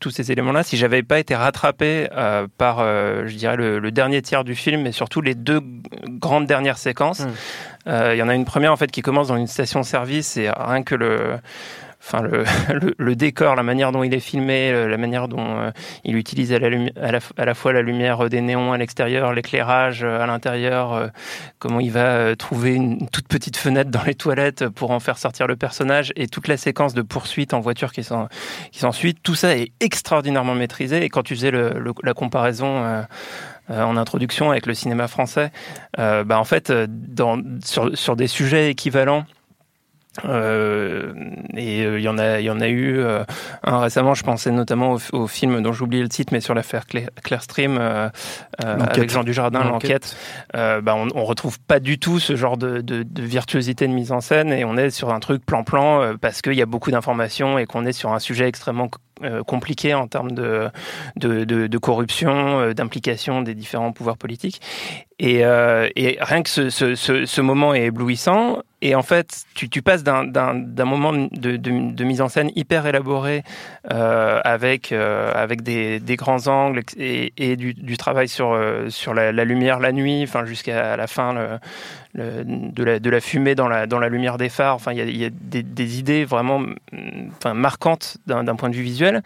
tous 0.00 0.10
ces 0.10 0.32
éléments-là, 0.32 0.62
si 0.62 0.78
j'avais 0.78 1.02
pas 1.02 1.18
été 1.18 1.34
rattrapé 1.34 2.08
euh, 2.16 2.46
par, 2.56 2.78
euh, 2.80 3.24
je 3.26 3.36
dirais 3.36 3.56
le, 3.56 3.78
le 3.78 3.90
dernier 3.90 4.22
tiers 4.22 4.44
du 4.44 4.54
film, 4.54 4.86
et 4.86 4.92
surtout 4.92 5.20
les 5.20 5.34
deux 5.34 5.60
grandes 6.08 6.46
dernières 6.46 6.78
séquences. 6.78 7.20
Mm. 7.20 7.30
Euh, 7.88 8.14
Il 8.14 8.18
y 8.18 8.22
en 8.22 8.28
a 8.28 8.34
une 8.34 8.46
première 8.46 8.72
en 8.72 8.76
fait 8.76 8.90
qui 8.90 9.02
commence 9.02 9.28
dans 9.28 9.36
une 9.36 9.46
station-service 9.46 10.38
et 10.38 10.48
rien 10.48 10.82
que 10.82 10.94
le 10.94 11.36
enfin 12.04 12.22
le, 12.98 13.16
décor, 13.16 13.54
la 13.54 13.62
manière 13.62 13.92
dont 13.92 14.02
il 14.02 14.12
est 14.14 14.20
filmé, 14.20 14.72
la 14.72 14.96
manière 14.96 15.28
dont 15.28 15.72
il 16.04 16.16
utilise 16.16 16.52
à 16.52 16.58
la, 17.44 17.54
fois 17.54 17.72
la 17.72 17.82
lumière 17.82 18.28
des 18.28 18.40
néons 18.40 18.72
à 18.72 18.78
l'extérieur, 18.78 19.32
l'éclairage 19.32 20.04
à 20.04 20.26
l'intérieur, 20.26 21.10
comment 21.58 21.80
il 21.80 21.92
va 21.92 22.34
trouver 22.36 22.74
une 22.74 23.08
toute 23.08 23.28
petite 23.28 23.56
fenêtre 23.56 23.90
dans 23.90 24.02
les 24.02 24.14
toilettes 24.14 24.68
pour 24.68 24.90
en 24.90 25.00
faire 25.00 25.18
sortir 25.18 25.46
le 25.46 25.56
personnage 25.56 26.12
et 26.16 26.26
toute 26.26 26.48
la 26.48 26.56
séquence 26.56 26.94
de 26.94 27.02
poursuite 27.02 27.54
en 27.54 27.60
voiture 27.60 27.92
qui 27.92 28.02
s'ensuit, 28.04 29.14
tout 29.14 29.34
ça 29.34 29.56
est 29.56 29.72
extraordinairement 29.80 30.54
maîtrisé. 30.54 31.04
Et 31.04 31.08
quand 31.08 31.22
tu 31.22 31.34
faisais 31.34 31.52
la 31.52 32.14
comparaison 32.14 32.84
euh, 32.84 33.02
euh, 33.70 33.82
en 33.82 33.96
introduction 33.96 34.50
avec 34.50 34.66
le 34.66 34.74
cinéma 34.74 35.08
français, 35.08 35.50
euh, 35.98 36.24
bah 36.24 36.38
en 36.38 36.44
fait, 36.44 36.72
sur 37.64 38.16
des 38.16 38.26
sujets 38.26 38.70
équivalents, 38.70 39.24
euh, 40.24 41.12
et 41.56 41.82
il 41.82 42.00
y 42.00 42.08
en 42.08 42.18
a, 42.18 42.40
il 42.40 42.44
y 42.44 42.50
en 42.50 42.60
a 42.60 42.68
eu 42.68 42.98
euh, 42.98 43.24
un 43.62 43.78
récemment. 43.78 44.14
Je 44.14 44.22
pensais 44.22 44.50
notamment 44.50 44.94
au, 44.94 45.00
au 45.12 45.26
film 45.26 45.62
dont 45.62 45.72
j'oublie 45.72 46.02
le 46.02 46.08
titre, 46.08 46.32
mais 46.32 46.40
sur 46.40 46.54
l'affaire 46.54 46.84
Claire, 46.86 47.42
Stream 47.42 47.78
avec 48.58 49.10
Jean 49.10 49.24
Dujardin, 49.24 49.64
l'enquête. 49.64 50.16
bah, 50.52 50.94
on, 50.94 51.08
on 51.14 51.24
retrouve 51.24 51.58
pas 51.60 51.80
du 51.80 51.98
tout 51.98 52.18
ce 52.18 52.36
genre 52.36 52.56
de, 52.56 52.80
de, 52.80 53.02
de, 53.02 53.22
virtuosité 53.22 53.86
de 53.88 53.92
mise 53.92 54.12
en 54.12 54.20
scène, 54.20 54.52
et 54.52 54.64
on 54.64 54.76
est 54.76 54.90
sur 54.90 55.12
un 55.12 55.20
truc 55.20 55.44
plan-plan 55.44 56.16
parce 56.20 56.42
qu'il 56.42 56.54
y 56.54 56.62
a 56.62 56.66
beaucoup 56.66 56.90
d'informations 56.90 57.58
et 57.58 57.66
qu'on 57.66 57.84
est 57.84 57.92
sur 57.92 58.12
un 58.12 58.18
sujet 58.18 58.48
extrêmement 58.48 58.88
euh, 59.24 59.44
compliqué 59.44 59.94
en 59.94 60.08
termes 60.08 60.32
de, 60.32 60.68
de, 61.16 61.44
de, 61.44 61.68
de 61.68 61.78
corruption, 61.78 62.58
euh, 62.58 62.72
d'implication 62.72 63.42
des 63.42 63.54
différents 63.54 63.92
pouvoirs 63.92 64.16
politiques. 64.16 64.60
Et, 65.22 65.44
euh, 65.44 65.88
et 65.94 66.18
rien 66.20 66.42
que 66.42 66.50
ce, 66.50 67.40
moment 67.40 67.74
est 67.74 67.84
éblouissant. 67.84 68.58
Et 68.80 68.96
en 68.96 69.02
fait, 69.02 69.44
tu, 69.54 69.80
passes 69.80 70.02
d'un 70.02 70.84
moment 70.84 71.12
de, 71.12 72.04
mise 72.04 72.20
en 72.20 72.28
scène 72.28 72.50
hyper 72.56 72.86
élaboré 72.86 73.44
euh, 73.92 74.40
avec, 74.42 74.90
euh, 74.90 75.46
des, 75.46 76.16
grands 76.16 76.48
angles 76.48 76.82
et, 76.96 77.54
du, 77.56 77.96
travail 77.96 78.26
sur, 78.26 78.52
la, 78.52 79.44
lumière 79.44 79.78
la 79.78 79.92
nuit, 79.92 80.28
jusqu'à 80.44 80.96
la 80.96 81.06
fin 81.06 81.60
de, 82.16 82.82
la, 82.82 83.20
fumée 83.20 83.54
dans 83.54 83.68
la, 83.68 84.08
lumière 84.08 84.38
des 84.38 84.48
phares. 84.48 84.74
Enfin, 84.74 84.92
il 84.92 85.16
y 85.16 85.24
a, 85.24 85.30
des, 85.30 85.98
idées 86.00 86.24
vraiment 86.24 86.62
marquantes 87.46 88.16
d'un 88.26 88.56
point 88.56 88.70
de 88.70 88.74
vue 88.74 88.82
visuel. 88.82 89.22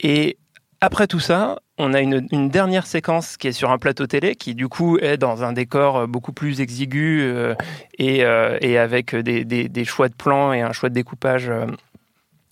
Et 0.00 0.36
après 0.82 1.06
tout 1.06 1.20
ça, 1.20 1.56
on 1.82 1.92
a 1.94 2.00
une, 2.00 2.48
dernière 2.48 2.86
séquence 2.86 3.36
qui 3.36 3.48
est 3.48 3.52
sur 3.52 3.70
un 3.70 3.78
plateau 3.78 4.06
télé, 4.06 4.34
qui 4.34 4.54
du 4.54 4.68
coup 4.68 4.98
est 4.98 5.16
dans 5.16 5.44
un 5.44 5.52
décor 5.52 6.06
beaucoup 6.08 6.32
plus 6.32 6.60
exigu 6.60 7.20
euh, 7.22 7.54
et, 7.98 8.24
euh, 8.24 8.58
et, 8.60 8.78
avec 8.78 9.14
des, 9.14 9.84
choix 9.84 10.08
de 10.08 10.14
plans 10.14 10.52
et 10.52 10.60
un 10.60 10.72
choix 10.72 10.88
de 10.88 10.94
découpage. 10.94 11.48
Euh, 11.48 11.66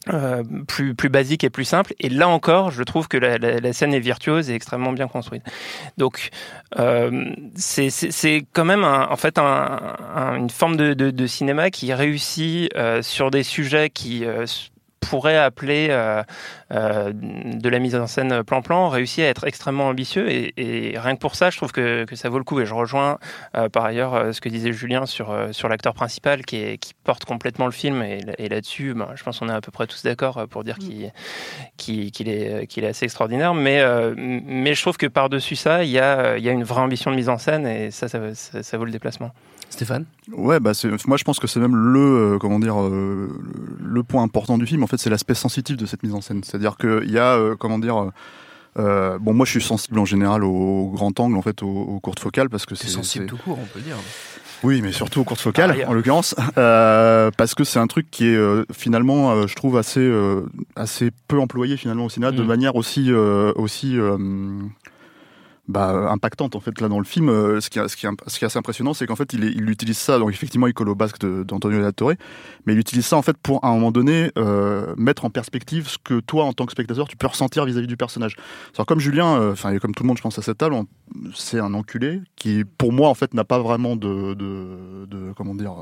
euh, 0.08 0.42
plus, 0.66 0.94
basique 1.10 1.44
et 1.44 1.50
plus 1.50 1.66
simple. 1.66 1.92
Et 2.00 2.08
là 2.08 2.26
encore, 2.26 2.70
je 2.70 2.82
trouve 2.82 3.06
que 3.06 3.18
la, 3.18 3.72
scène 3.74 3.92
est 3.92 4.00
virtuose 4.00 4.48
et 4.48 4.54
extrêmement 4.54 4.92
bien 4.92 5.08
construite. 5.08 5.42
Donc, 5.98 6.30
euh, 6.78 7.34
c'est 7.54 8.46
quand 8.54 8.64
même 8.64 8.82
en 8.82 9.16
fait 9.16 9.36
un, 9.36 9.78
un, 10.16 10.36
une 10.36 10.48
forme 10.48 10.76
de, 10.76 11.26
cinéma 11.26 11.70
qui 11.70 11.92
réussit 11.92 12.74
euh, 12.76 13.02
sur 13.02 13.30
des 13.30 13.42
sujets 13.42 13.90
qui 13.90 14.24
euh, 14.24 14.46
pourrait 15.00 15.38
appeler 15.38 15.88
euh, 15.90 16.22
euh, 16.72 17.12
de 17.14 17.68
la 17.68 17.78
mise 17.78 17.96
en 17.96 18.06
scène 18.06 18.44
plan-plan, 18.44 18.88
réussit 18.88 19.24
à 19.24 19.28
être 19.28 19.46
extrêmement 19.46 19.88
ambitieux 19.88 20.30
et, 20.30 20.52
et, 20.56 20.98
rien 20.98 21.14
que 21.14 21.20
pour 21.20 21.34
ça, 21.34 21.50
je 21.50 21.56
trouve 21.56 21.72
que, 21.72 22.04
que 22.04 22.16
ça 22.16 22.28
vaut 22.28 22.38
le 22.38 22.44
coup. 22.44 22.60
Et 22.60 22.66
je 22.66 22.74
rejoins 22.74 23.18
euh, 23.56 23.68
par 23.68 23.84
ailleurs 23.84 24.34
ce 24.34 24.40
que 24.40 24.48
disait 24.48 24.72
Julien 24.72 25.06
sur, 25.06 25.34
sur 25.52 25.68
l'acteur 25.68 25.94
principal 25.94 26.44
qui, 26.44 26.56
est, 26.56 26.78
qui 26.78 26.92
porte 27.04 27.24
complètement 27.24 27.66
le 27.66 27.72
film 27.72 28.02
et, 28.02 28.20
et 28.38 28.48
là-dessus, 28.48 28.94
ben, 28.94 29.08
je 29.14 29.22
pense 29.22 29.38
qu'on 29.38 29.48
est 29.48 29.52
à 29.52 29.60
peu 29.60 29.72
près 29.72 29.86
tous 29.86 30.02
d'accord 30.02 30.46
pour 30.48 30.64
dire 30.64 30.78
qu'il 30.78 31.12
qu 31.76 32.10
qu 32.10 32.28
est, 32.28 32.66
qu'il 32.66 32.84
est 32.84 32.88
assez 32.88 33.06
extraordinaire. 33.06 33.54
Mais, 33.54 33.82
mais 34.16 34.74
je 34.74 34.82
trouve 34.82 34.96
que 34.96 35.06
par-dessus 35.06 35.56
ça, 35.56 35.82
il 35.84 35.90
y 35.90 35.98
a, 35.98 36.36
il 36.36 36.44
y 36.44 36.48
a 36.48 36.52
une 36.52 36.64
vraie 36.64 36.82
ambition 36.82 37.10
de 37.10 37.16
mise 37.16 37.28
en 37.28 37.38
scène 37.38 37.66
et 37.66 37.90
ça, 37.90 38.08
ça, 38.08 38.34
ça, 38.34 38.62
ça 38.62 38.78
vaut 38.78 38.84
le 38.84 38.92
déplacement. 38.92 39.32
Stéphane 39.70 40.04
Ouais, 40.32 40.60
bah 40.60 40.72
moi 41.06 41.16
je 41.16 41.24
pense 41.24 41.38
que 41.38 41.46
c'est 41.46 41.60
même 41.60 41.76
le 41.76 42.34
euh, 42.34 42.38
comment 42.38 42.58
dire 42.58 42.80
euh, 42.80 43.28
le 43.80 44.02
point 44.02 44.22
important 44.22 44.58
du 44.58 44.66
film. 44.66 44.82
En 44.82 44.86
fait, 44.86 44.98
c'est 44.98 45.10
l'aspect 45.10 45.34
sensitif 45.34 45.76
de 45.76 45.86
cette 45.86 46.02
mise 46.02 46.14
en 46.14 46.20
scène. 46.20 46.42
C'est-à-dire 46.44 46.76
qu'il 46.76 47.10
y 47.10 47.18
a 47.18 47.36
euh, 47.36 47.56
comment 47.56 47.78
dire. 47.78 48.10
Bon, 48.76 49.34
moi, 49.34 49.44
je 49.44 49.50
suis 49.50 49.62
sensible 49.62 49.98
en 49.98 50.04
général 50.04 50.42
au, 50.42 50.48
au 50.50 50.90
grand 50.90 51.18
angle, 51.20 51.36
en 51.36 51.42
fait, 51.42 51.62
aux, 51.62 51.68
aux 51.68 52.00
courtes 52.00 52.20
focales, 52.20 52.48
parce 52.48 52.64
que 52.64 52.74
c'est 52.74 52.88
sensible 52.88 53.26
tout 53.26 53.36
court, 53.36 53.58
on 53.60 53.66
peut 53.66 53.80
dire. 53.80 53.96
Oui, 54.62 54.80
mais 54.80 54.92
surtout 54.92 55.20
aux 55.20 55.24
courtes 55.24 55.40
focales, 55.40 55.82
ah, 55.84 55.90
en 55.90 55.92
l'occurrence, 55.92 56.34
euh, 56.56 57.30
parce 57.36 57.54
que 57.54 57.64
c'est 57.64 57.78
un 57.78 57.86
truc 57.86 58.10
qui 58.10 58.26
est 58.26 58.36
euh, 58.36 58.64
finalement, 58.72 59.46
je 59.46 59.54
trouve 59.54 59.76
assez 59.76 60.10
assez 60.76 61.10
peu 61.28 61.38
employé 61.38 61.76
finalement 61.76 62.06
au 62.06 62.08
cinéma, 62.08 62.32
mmh. 62.32 62.36
de 62.36 62.42
manière 62.42 62.76
aussi 62.76 63.12
aussi 63.12 63.98
bah, 65.70 66.10
impactante 66.10 66.56
en 66.56 66.60
fait 66.60 66.80
là 66.80 66.88
dans 66.88 66.98
le 66.98 67.04
film. 67.04 67.28
Euh, 67.28 67.60
ce, 67.60 67.70
qui, 67.70 67.78
ce, 67.78 67.96
qui, 67.96 68.06
ce 68.26 68.38
qui 68.38 68.44
est 68.44 68.46
assez 68.46 68.58
impressionnant, 68.58 68.92
c'est 68.92 69.06
qu'en 69.06 69.16
fait 69.16 69.32
il, 69.32 69.44
il, 69.44 69.70
utilise 69.70 69.98
ça. 69.98 70.18
Donc 70.18 70.30
effectivement, 70.30 70.66
il 70.66 70.74
colle 70.74 70.88
au 70.88 70.94
basque 70.94 71.24
d'Antonio 71.24 71.82
de, 71.82 71.90
Torre, 71.90 72.14
mais 72.66 72.72
il 72.72 72.78
utilise 72.78 73.06
ça 73.06 73.16
en 73.16 73.22
fait 73.22 73.36
pour 73.38 73.64
à 73.64 73.68
un 73.68 73.74
moment 73.74 73.92
donné 73.92 74.30
euh, 74.36 74.94
mettre 74.96 75.24
en 75.24 75.30
perspective 75.30 75.88
ce 75.88 75.98
que 76.02 76.20
toi 76.20 76.44
en 76.44 76.52
tant 76.52 76.66
que 76.66 76.72
spectateur 76.72 77.06
tu 77.08 77.16
peux 77.16 77.26
ressentir 77.26 77.64
vis-à-vis 77.64 77.86
-vis 77.86 77.88
du 77.88 77.96
personnage. 77.96 78.36
Alors 78.74 78.86
comme 78.86 79.00
Julien, 79.00 79.40
euh, 79.40 79.52
enfin 79.52 79.78
comme 79.78 79.94
tout 79.94 80.02
le 80.02 80.08
monde, 80.08 80.16
je 80.16 80.22
pense 80.22 80.38
à 80.38 80.42
cette 80.42 80.58
table, 80.58 80.74
c'est 81.34 81.60
un 81.60 81.72
enculé 81.74 82.20
qui 82.36 82.64
pour 82.64 82.92
moi 82.92 83.08
en 83.08 83.14
fait 83.14 83.32
n'a 83.34 83.44
pas 83.44 83.60
vraiment 83.60 83.96
de, 83.96 84.34
de, 84.34 85.06
de 85.06 85.32
comment 85.36 85.54
dire. 85.54 85.74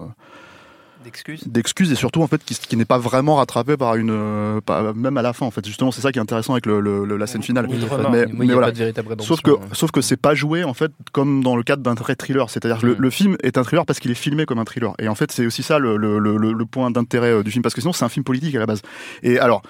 D'excuses. 1.05 1.45
D'excuses 1.47 1.93
et 1.93 1.95
surtout 1.95 2.23
en 2.23 2.27
fait 2.27 2.45
qui, 2.45 2.55
qui 2.55 2.77
n'est 2.77 2.85
pas 2.85 2.99
vraiment 2.99 3.37
rattrapé 3.37 3.77
par 3.77 3.95
une 3.97 4.11
euh, 4.11 4.61
pas, 4.61 4.93
même 4.93 5.17
à 5.17 5.23
la 5.23 5.33
fin 5.33 5.47
en 5.47 5.51
fait. 5.51 5.65
Justement 5.65 5.93
c'est 5.93 6.01
ça 6.01 6.13
qui 6.13 6.19
est 6.19 6.23
intéressant 6.23 6.55
avec 6.55 6.67
le, 6.67 6.81
le, 6.81 7.17
la 7.17 7.27
scène 7.27 7.43
finale. 7.43 7.67
Oui, 7.69 7.79
mais, 8.11 8.27
mais, 8.27 8.47
mais 8.47 8.53
voilà. 8.53 8.73
sauf 9.21 9.41
que 9.41 9.53
sauf 9.73 9.91
que 9.91 10.01
c'est 10.01 10.17
pas 10.17 10.35
joué 10.35 10.65
en 10.65 10.75
fait 10.75 10.91
comme 11.13 11.43
dans 11.43 11.57
le 11.57 11.63
cadre 11.63 11.83
d'un 11.83 11.95
vrai 11.95 12.17
thriller. 12.17 12.51
C'est-à-dire 12.51 12.85
le, 12.85 12.97
le, 12.99 13.11
film 13.11 13.37
est 13.43 13.59
un 13.59 13.63
thriller 13.63 13.87
parce 13.87 14.01
qu'il 14.01 14.11
est 14.11 14.15
filmé 14.15 14.45
comme 14.45 14.59
un 14.59 14.65
thriller. 14.65 14.95
Et 14.99 15.09
en 15.09 15.15
fait 15.15 15.31
c'est 15.31 15.47
aussi 15.47 15.63
ça 15.63 15.79
le, 15.79 15.97
le, 15.97 16.19
le 16.19 16.67
point 16.67 16.91
d'intérêt 16.91 17.31
euh, 17.33 17.43
du 17.43 17.51
film. 17.51 17.63
Parce 17.63 17.75
que 17.75 17.81
sinon 17.81 17.93
c'est 17.93 18.05
un 18.05 18.09
film 18.09 18.25
politique 18.25 18.55
à 18.55 18.59
la 18.59 18.67
base. 18.67 18.83
Et 19.23 19.39
alors 19.39 19.63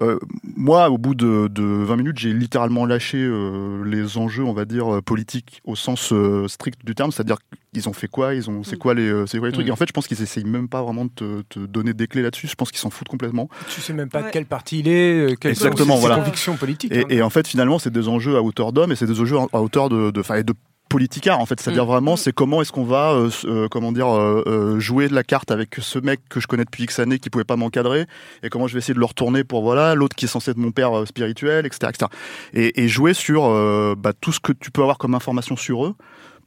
euh, 0.00 0.18
moi, 0.56 0.90
au 0.90 0.98
bout 0.98 1.14
de, 1.14 1.48
de 1.48 1.62
20 1.62 1.96
minutes, 1.96 2.18
j'ai 2.18 2.32
littéralement 2.32 2.86
lâché 2.86 3.18
euh, 3.18 3.84
les 3.84 4.16
enjeux, 4.16 4.44
on 4.44 4.52
va 4.52 4.64
dire, 4.64 4.94
euh, 4.94 5.02
politiques 5.02 5.60
au 5.64 5.76
sens 5.76 6.12
euh, 6.12 6.48
strict 6.48 6.84
du 6.84 6.94
terme, 6.94 7.12
c'est-à-dire 7.12 7.36
qu'ils 7.72 7.88
ont 7.88 7.92
fait 7.92 8.08
quoi, 8.08 8.34
ils 8.34 8.48
ont, 8.48 8.62
c'est 8.62 8.78
quoi 8.78 8.94
les, 8.94 9.26
c'est 9.26 9.38
quoi 9.38 9.48
les 9.48 9.52
trucs. 9.52 9.66
Mmh. 9.66 9.68
Et 9.68 9.72
en 9.72 9.76
fait, 9.76 9.86
je 9.86 9.92
pense 9.92 10.06
qu'ils 10.06 10.22
essayent 10.22 10.44
même 10.44 10.68
pas 10.68 10.82
vraiment 10.82 11.04
de 11.04 11.10
te, 11.10 11.42
te 11.42 11.58
donner 11.60 11.92
des 11.92 12.06
clés 12.06 12.22
là-dessus. 12.22 12.46
Je 12.46 12.54
pense 12.54 12.70
qu'ils 12.70 12.80
s'en 12.80 12.90
foutent 12.90 13.08
complètement. 13.08 13.48
Tu 13.68 13.80
sais 13.80 13.92
même 13.92 14.08
pas 14.08 14.20
ouais. 14.20 14.26
de 14.26 14.30
quel 14.30 14.46
parti 14.46 14.80
il 14.80 14.88
est, 14.88 15.38
quelles 15.38 15.52
Exactement, 15.52 15.94
sont 15.94 16.00
ses, 16.02 16.06
voilà. 16.06 16.22
convictions 16.22 16.56
politiques. 16.56 16.92
Et, 16.92 17.00
hein. 17.00 17.06
et, 17.08 17.22
en 17.22 17.30
fait, 17.30 17.46
finalement, 17.46 17.78
c'est 17.78 17.92
des 17.92 18.08
enjeux 18.08 18.36
à 18.36 18.42
hauteur 18.42 18.72
d'homme 18.72 18.92
et 18.92 18.96
c'est 18.96 19.06
des 19.06 19.20
enjeux 19.20 19.38
à 19.52 19.62
hauteur 19.62 19.88
de, 19.88 20.10
de, 20.10 20.22
de, 20.22 20.42
de 20.42 20.54
politicard 20.92 21.40
en 21.40 21.46
fait. 21.46 21.58
C'est-à-dire 21.58 21.84
mmh. 21.84 21.88
vraiment 21.88 22.16
c'est 22.16 22.32
comment 22.32 22.60
est-ce 22.60 22.70
qu'on 22.70 22.84
va 22.84 23.12
euh, 23.12 23.30
euh, 23.46 23.68
comment 23.68 23.92
dire 23.92 24.08
euh, 24.08 24.78
jouer 24.78 25.08
de 25.08 25.14
la 25.14 25.24
carte 25.24 25.50
avec 25.50 25.76
ce 25.80 25.98
mec 25.98 26.20
que 26.28 26.38
je 26.38 26.46
connais 26.46 26.64
depuis 26.64 26.84
X 26.84 26.98
années 26.98 27.18
qui 27.18 27.30
pouvait 27.30 27.44
pas 27.44 27.56
m'encadrer 27.56 28.06
et 28.42 28.50
comment 28.50 28.66
je 28.66 28.74
vais 28.74 28.80
essayer 28.80 28.94
de 28.94 28.98
le 28.98 29.06
retourner 29.06 29.42
pour 29.42 29.62
voilà 29.62 29.94
l'autre 29.94 30.14
qui 30.14 30.26
est 30.26 30.28
censé 30.28 30.50
être 30.50 30.58
mon 30.58 30.70
père 30.70 31.06
spirituel 31.06 31.64
etc 31.64 31.90
etc 31.94 32.10
et, 32.52 32.82
et 32.82 32.88
jouer 32.88 33.14
sur 33.14 33.48
bah, 33.96 34.12
tout 34.20 34.32
ce 34.32 34.40
que 34.40 34.52
tu 34.52 34.70
peux 34.70 34.82
avoir 34.82 34.98
comme 34.98 35.14
information 35.14 35.56
sur 35.56 35.86
eux 35.86 35.94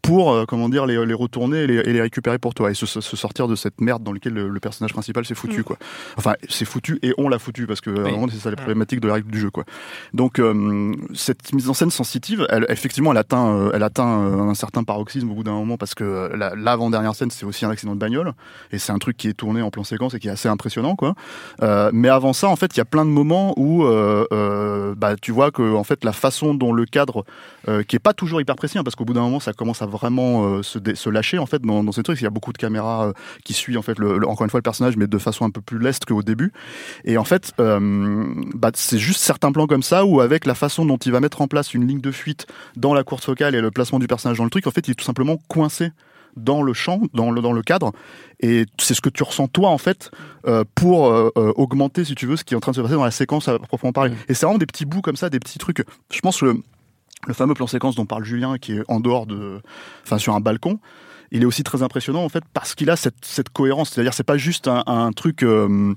pour 0.05 0.31
euh, 0.31 0.45
comment 0.45 0.69
dire 0.69 0.85
les, 0.85 1.03
les 1.03 1.13
retourner 1.13 1.63
et 1.63 1.67
les, 1.67 1.77
et 1.77 1.93
les, 1.93 2.01
récupérer 2.01 2.37
pour 2.37 2.53
toi 2.53 2.69
et 2.69 2.73
se, 2.73 2.85
se, 2.85 3.01
sortir 3.01 3.47
de 3.47 3.55
cette 3.55 3.81
merde 3.81 4.03
dans 4.03 4.13
laquelle 4.13 4.33
le, 4.33 4.47
le 4.47 4.59
personnage 4.59 4.93
principal 4.93 5.25
s'est 5.25 5.33
foutu 5.33 5.61
mm. 5.61 5.63
quoi. 5.63 5.77
Enfin 6.17 6.35
c'est 6.47 6.65
foutu 6.65 6.99
et 7.01 7.13
on 7.17 7.27
l'a 7.27 7.39
foutu 7.39 7.65
parce 7.65 7.81
que 7.81 7.89
oui. 7.89 7.99
vraiment 7.99 8.27
c'est 8.29 8.37
ça 8.37 8.51
les 8.51 8.55
problématiques 8.55 8.99
de 8.99 9.07
la 9.07 9.15
règle 9.15 9.31
du 9.31 9.39
jeu 9.39 9.49
quoi. 9.49 9.63
Donc 10.13 10.39
euh, 10.39 10.93
cette 11.13 11.53
mise 11.53 11.69
en 11.69 11.73
scène 11.73 11.89
sensitive, 11.89 12.45
elle, 12.49 12.65
effectivement 12.69 13.11
elle 13.11 13.17
atteint 13.17 13.47
euh, 13.55 13.71
elle 13.73 13.83
atteint 13.83 14.21
euh, 14.21 14.41
un 14.41 14.53
certain 14.53 14.83
paroxysme 14.83 15.31
au 15.31 15.33
bout 15.33 15.43
d'un 15.43 15.53
moment 15.53 15.77
parce 15.77 15.95
que 15.95 16.31
l'avant 16.55 16.89
dernière 16.91 17.15
scène 17.15 17.31
c'est 17.31 17.45
aussi 17.45 17.65
un 17.65 17.71
accident 17.71 17.95
de 17.95 17.99
bagnole 17.99 18.33
et 18.71 18.77
c'est 18.77 18.91
un 18.91 18.99
truc 18.99 19.17
qui 19.17 19.27
est 19.27 19.33
tourné 19.33 19.61
en 19.63 19.71
plan 19.71 19.83
séquence 19.83 20.13
et 20.13 20.19
qui 20.19 20.27
est 20.27 20.31
assez 20.31 20.49
impressionnant 20.49 20.95
quoi. 20.95 21.15
Euh, 21.63 21.89
mais 21.93 22.09
avant 22.09 22.33
ça 22.33 22.47
en 22.47 22.55
fait 22.55 22.75
il 22.75 22.77
y 22.77 22.81
a 22.81 22.85
plein 22.85 23.05
de 23.05 23.09
moments 23.09 23.53
où 23.57 23.85
bah 24.95 25.15
tu 25.19 25.31
vois 25.31 25.51
que 25.51 25.75
en 25.75 25.83
fait 25.83 26.03
la 26.03 26.13
façon 26.13 26.53
dont 26.53 26.73
le 26.73 26.85
cadre 26.85 27.25
qui 27.87 27.95
est 27.95 27.99
pas 27.99 28.13
toujours 28.13 28.39
hyper 28.39 28.55
précis 28.55 28.77
hein, 28.77 28.83
parce 28.83 28.95
qu'au 28.95 29.05
bout 29.05 29.13
d'un 29.13 29.21
moment 29.21 29.39
ça 29.39 29.53
commence 29.53 29.81
à 29.81 29.85
vraiment 29.97 30.45
euh, 30.45 30.63
se, 30.63 30.79
se, 30.93 31.09
lâcher 31.09 31.37
en 31.37 31.45
fait 31.45 31.61
dans, 31.61 31.83
dans 31.83 31.91
ces 31.91 32.03
trucs. 32.03 32.19
Il 32.19 32.23
y 32.23 32.27
a 32.27 32.31
beaucoup 32.31 32.53
de 32.53 32.57
caméras 32.57 33.07
euh, 33.07 33.13
qui 33.43 33.53
suivent 33.53 33.77
en 33.77 33.81
fait 33.81 33.97
le, 33.99 34.17
le, 34.17 34.27
encore 34.27 34.43
une 34.43 34.49
fois 34.49 34.59
le 34.59 34.63
personnage, 34.63 34.97
mais 34.97 35.07
de 35.07 35.17
façon 35.17 35.45
un 35.45 35.49
peu 35.49 35.61
plus 35.61 35.79
leste 35.79 36.05
qu'au 36.05 36.23
début. 36.23 36.51
Et 37.03 37.17
en 37.17 37.23
fait, 37.23 37.53
euh, 37.59 38.25
bah, 38.53 38.71
c'est 38.73 38.99
juste 38.99 39.21
certains 39.21 39.51
plans 39.51 39.67
comme 39.67 39.83
ça 39.83 40.05
où 40.05 40.21
avec 40.21 40.45
la 40.45 40.55
façon 40.55 40.85
dont 40.85 40.97
il 40.97 41.11
va 41.11 41.19
mettre 41.19 41.41
en 41.41 41.47
place 41.47 41.73
une 41.73 41.87
ligne 41.87 42.01
de 42.01 42.11
fuite 42.11 42.47
dans 42.75 42.93
la 42.93 43.03
course 43.03 43.25
focale 43.25 43.55
et 43.55 43.61
le 43.61 43.71
placement 43.71 43.99
du 43.99 44.07
personnage 44.07 44.37
dans 44.37 44.43
le 44.43 44.49
truc, 44.49 44.67
en 44.67 44.71
fait, 44.71 44.87
il 44.87 44.91
est 44.91 44.95
tout 44.95 45.05
simplement 45.05 45.37
coincé 45.47 45.91
dans 46.35 46.61
le 46.61 46.73
champ, 46.73 47.01
dans 47.13 47.31
le, 47.31 47.41
dans 47.41 47.53
le 47.53 47.61
cadre, 47.61 47.91
et 48.41 48.65
c'est 48.77 48.93
ce 48.93 49.01
que 49.01 49.09
tu 49.09 49.23
ressens 49.23 49.47
toi 49.47 49.69
en 49.69 49.77
fait 49.77 50.11
euh, 50.47 50.63
pour 50.75 51.07
euh, 51.07 51.31
augmenter, 51.55 52.03
si 52.03 52.15
tu 52.15 52.25
veux, 52.25 52.35
ce 52.35 52.43
qui 52.43 52.53
est 52.53 52.57
en 52.57 52.59
train 52.59 52.71
de 52.71 52.77
se 52.77 52.81
passer 52.81 52.95
dans 52.95 53.05
la 53.05 53.11
séquence 53.11 53.47
à 53.47 53.57
proprement 53.57 53.93
parler. 53.93 54.11
Mmh. 54.11 54.17
Et 54.29 54.33
c'est 54.33 54.45
vraiment 54.45 54.59
des 54.59 54.65
petits 54.65 54.85
bouts 54.85 55.01
comme 55.01 55.15
ça, 55.15 55.29
des 55.29 55.39
petits 55.39 55.59
trucs. 55.59 55.83
Je 56.11 56.19
pense 56.19 56.41
que 56.41 56.57
le, 57.25 57.33
fameux 57.33 57.53
plan 57.53 57.67
séquence 57.67 57.95
dont 57.95 58.05
parle 58.05 58.23
Julien, 58.23 58.57
qui 58.57 58.73
est 58.73 58.83
en 58.87 58.99
dehors 58.99 59.25
de, 59.25 59.61
enfin 60.03 60.17
sur 60.17 60.35
un 60.35 60.39
balcon. 60.39 60.79
il 61.31 61.43
est 61.43 61.45
aussi 61.45 61.63
très 61.63 61.83
impressionnant 61.83 62.23
en 62.23 62.29
fait 62.29 62.43
parce 62.53 62.75
qu'il 62.75 62.89
a 62.89 62.95
cette, 62.95 63.49
cohérence. 63.53 63.91
C'est-à-dire, 63.91 64.13
c'est 64.13 64.23
pas 64.23 64.37
juste 64.37 64.67
un, 64.67 65.11
truc. 65.11 65.43
euh, 65.43 65.95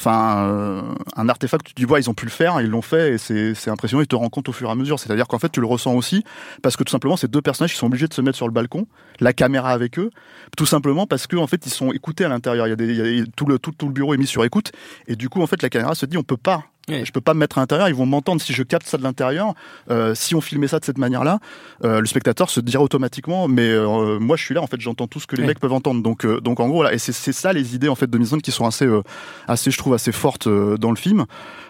Enfin, 0.00 0.48
euh, 0.48 0.94
un 1.14 1.28
artefact, 1.28 1.66
tu 1.66 1.74
dis, 1.74 1.84
vois, 1.84 2.00
ils 2.00 2.08
ont 2.08 2.14
pu 2.14 2.24
le 2.24 2.30
faire, 2.30 2.58
ils 2.62 2.70
l'ont 2.70 2.80
fait, 2.80 3.16
et 3.16 3.18
c'est 3.18 3.68
impressionnant, 3.68 4.00
ils 4.00 4.06
te 4.06 4.16
rendent 4.16 4.30
compte 4.30 4.48
au 4.48 4.52
fur 4.52 4.66
et 4.70 4.72
à 4.72 4.74
mesure. 4.74 4.98
C'est-à-dire 4.98 5.28
qu'en 5.28 5.38
fait, 5.38 5.50
tu 5.50 5.60
le 5.60 5.66
ressens 5.66 5.94
aussi, 5.94 6.24
parce 6.62 6.74
que 6.74 6.84
tout 6.84 6.90
simplement, 6.90 7.18
ces 7.18 7.28
deux 7.28 7.42
personnages 7.42 7.76
sont 7.76 7.86
obligés 7.86 8.08
de 8.08 8.14
se 8.14 8.22
mettre 8.22 8.38
sur 8.38 8.46
le 8.46 8.52
balcon, 8.54 8.86
la 9.18 9.34
caméra 9.34 9.72
avec 9.72 9.98
eux, 9.98 10.08
tout 10.56 10.64
simplement 10.64 11.06
parce 11.06 11.26
que 11.26 11.36
en 11.36 11.46
fait, 11.46 11.66
ils 11.66 11.70
sont 11.70 11.92
écoutés 11.92 12.24
à 12.24 12.30
l'intérieur. 12.30 12.66
Il 12.66 12.70
y 12.70 13.20
a 13.20 13.24
tout 13.36 13.46
le 13.46 13.92
bureau 13.92 14.14
est 14.14 14.16
mis 14.16 14.26
sur 14.26 14.42
écoute, 14.42 14.72
et 15.06 15.16
du 15.16 15.28
coup, 15.28 15.42
en 15.42 15.46
fait, 15.46 15.60
la 15.60 15.68
caméra 15.68 15.94
se 15.94 16.06
dit, 16.06 16.16
on 16.16 16.22
peut 16.22 16.38
pas. 16.38 16.64
Je 17.04 17.12
peux 17.12 17.20
pas 17.20 17.34
me 17.34 17.40
mettre 17.40 17.58
à 17.58 17.60
l'intérieur, 17.62 17.88
ils 17.88 17.94
vont 17.94 18.06
m'entendre 18.06 18.40
si 18.40 18.52
je 18.52 18.62
capte 18.62 18.86
ça 18.86 18.96
de 18.98 19.02
l'intérieur. 19.02 19.54
Euh, 19.90 20.14
si 20.14 20.34
on 20.34 20.40
filmait 20.40 20.68
ça 20.68 20.78
de 20.78 20.84
cette 20.84 20.98
manière-là, 20.98 21.38
euh, 21.84 22.00
le 22.00 22.06
spectateur 22.06 22.50
se 22.50 22.60
dirait 22.60 22.82
automatiquement, 22.82 23.48
mais 23.48 23.68
euh, 23.68 24.18
moi 24.18 24.36
je 24.36 24.44
suis 24.44 24.54
là, 24.54 24.62
en 24.62 24.66
fait, 24.66 24.80
j'entends 24.80 25.06
tout 25.06 25.20
ce 25.20 25.26
que 25.26 25.36
les 25.36 25.42
mecs 25.48 25.60
peuvent 25.60 25.72
entendre. 25.72 26.02
Donc, 26.02 26.24
euh, 26.24 26.40
donc 26.40 26.60
en 26.60 26.66
gros, 26.68 26.76
voilà, 26.76 26.92
et 26.92 26.98
c'est 26.98 27.32
ça 27.32 27.52
les 27.52 27.74
idées 27.74 27.88
en 27.88 27.94
fait 27.94 28.08
de 28.10 28.18
mise 28.18 28.28
en 28.28 28.30
scène 28.32 28.42
qui 28.42 28.50
sont 28.52 28.66
assez, 28.66 28.86
euh, 28.86 29.02
assez, 29.48 29.70
je 29.70 29.78
trouve, 29.78 29.94
assez 29.94 30.12
fortes 30.12 30.46
euh, 30.46 30.76
dans 30.76 30.90
le 30.90 30.96
film. 30.96 31.24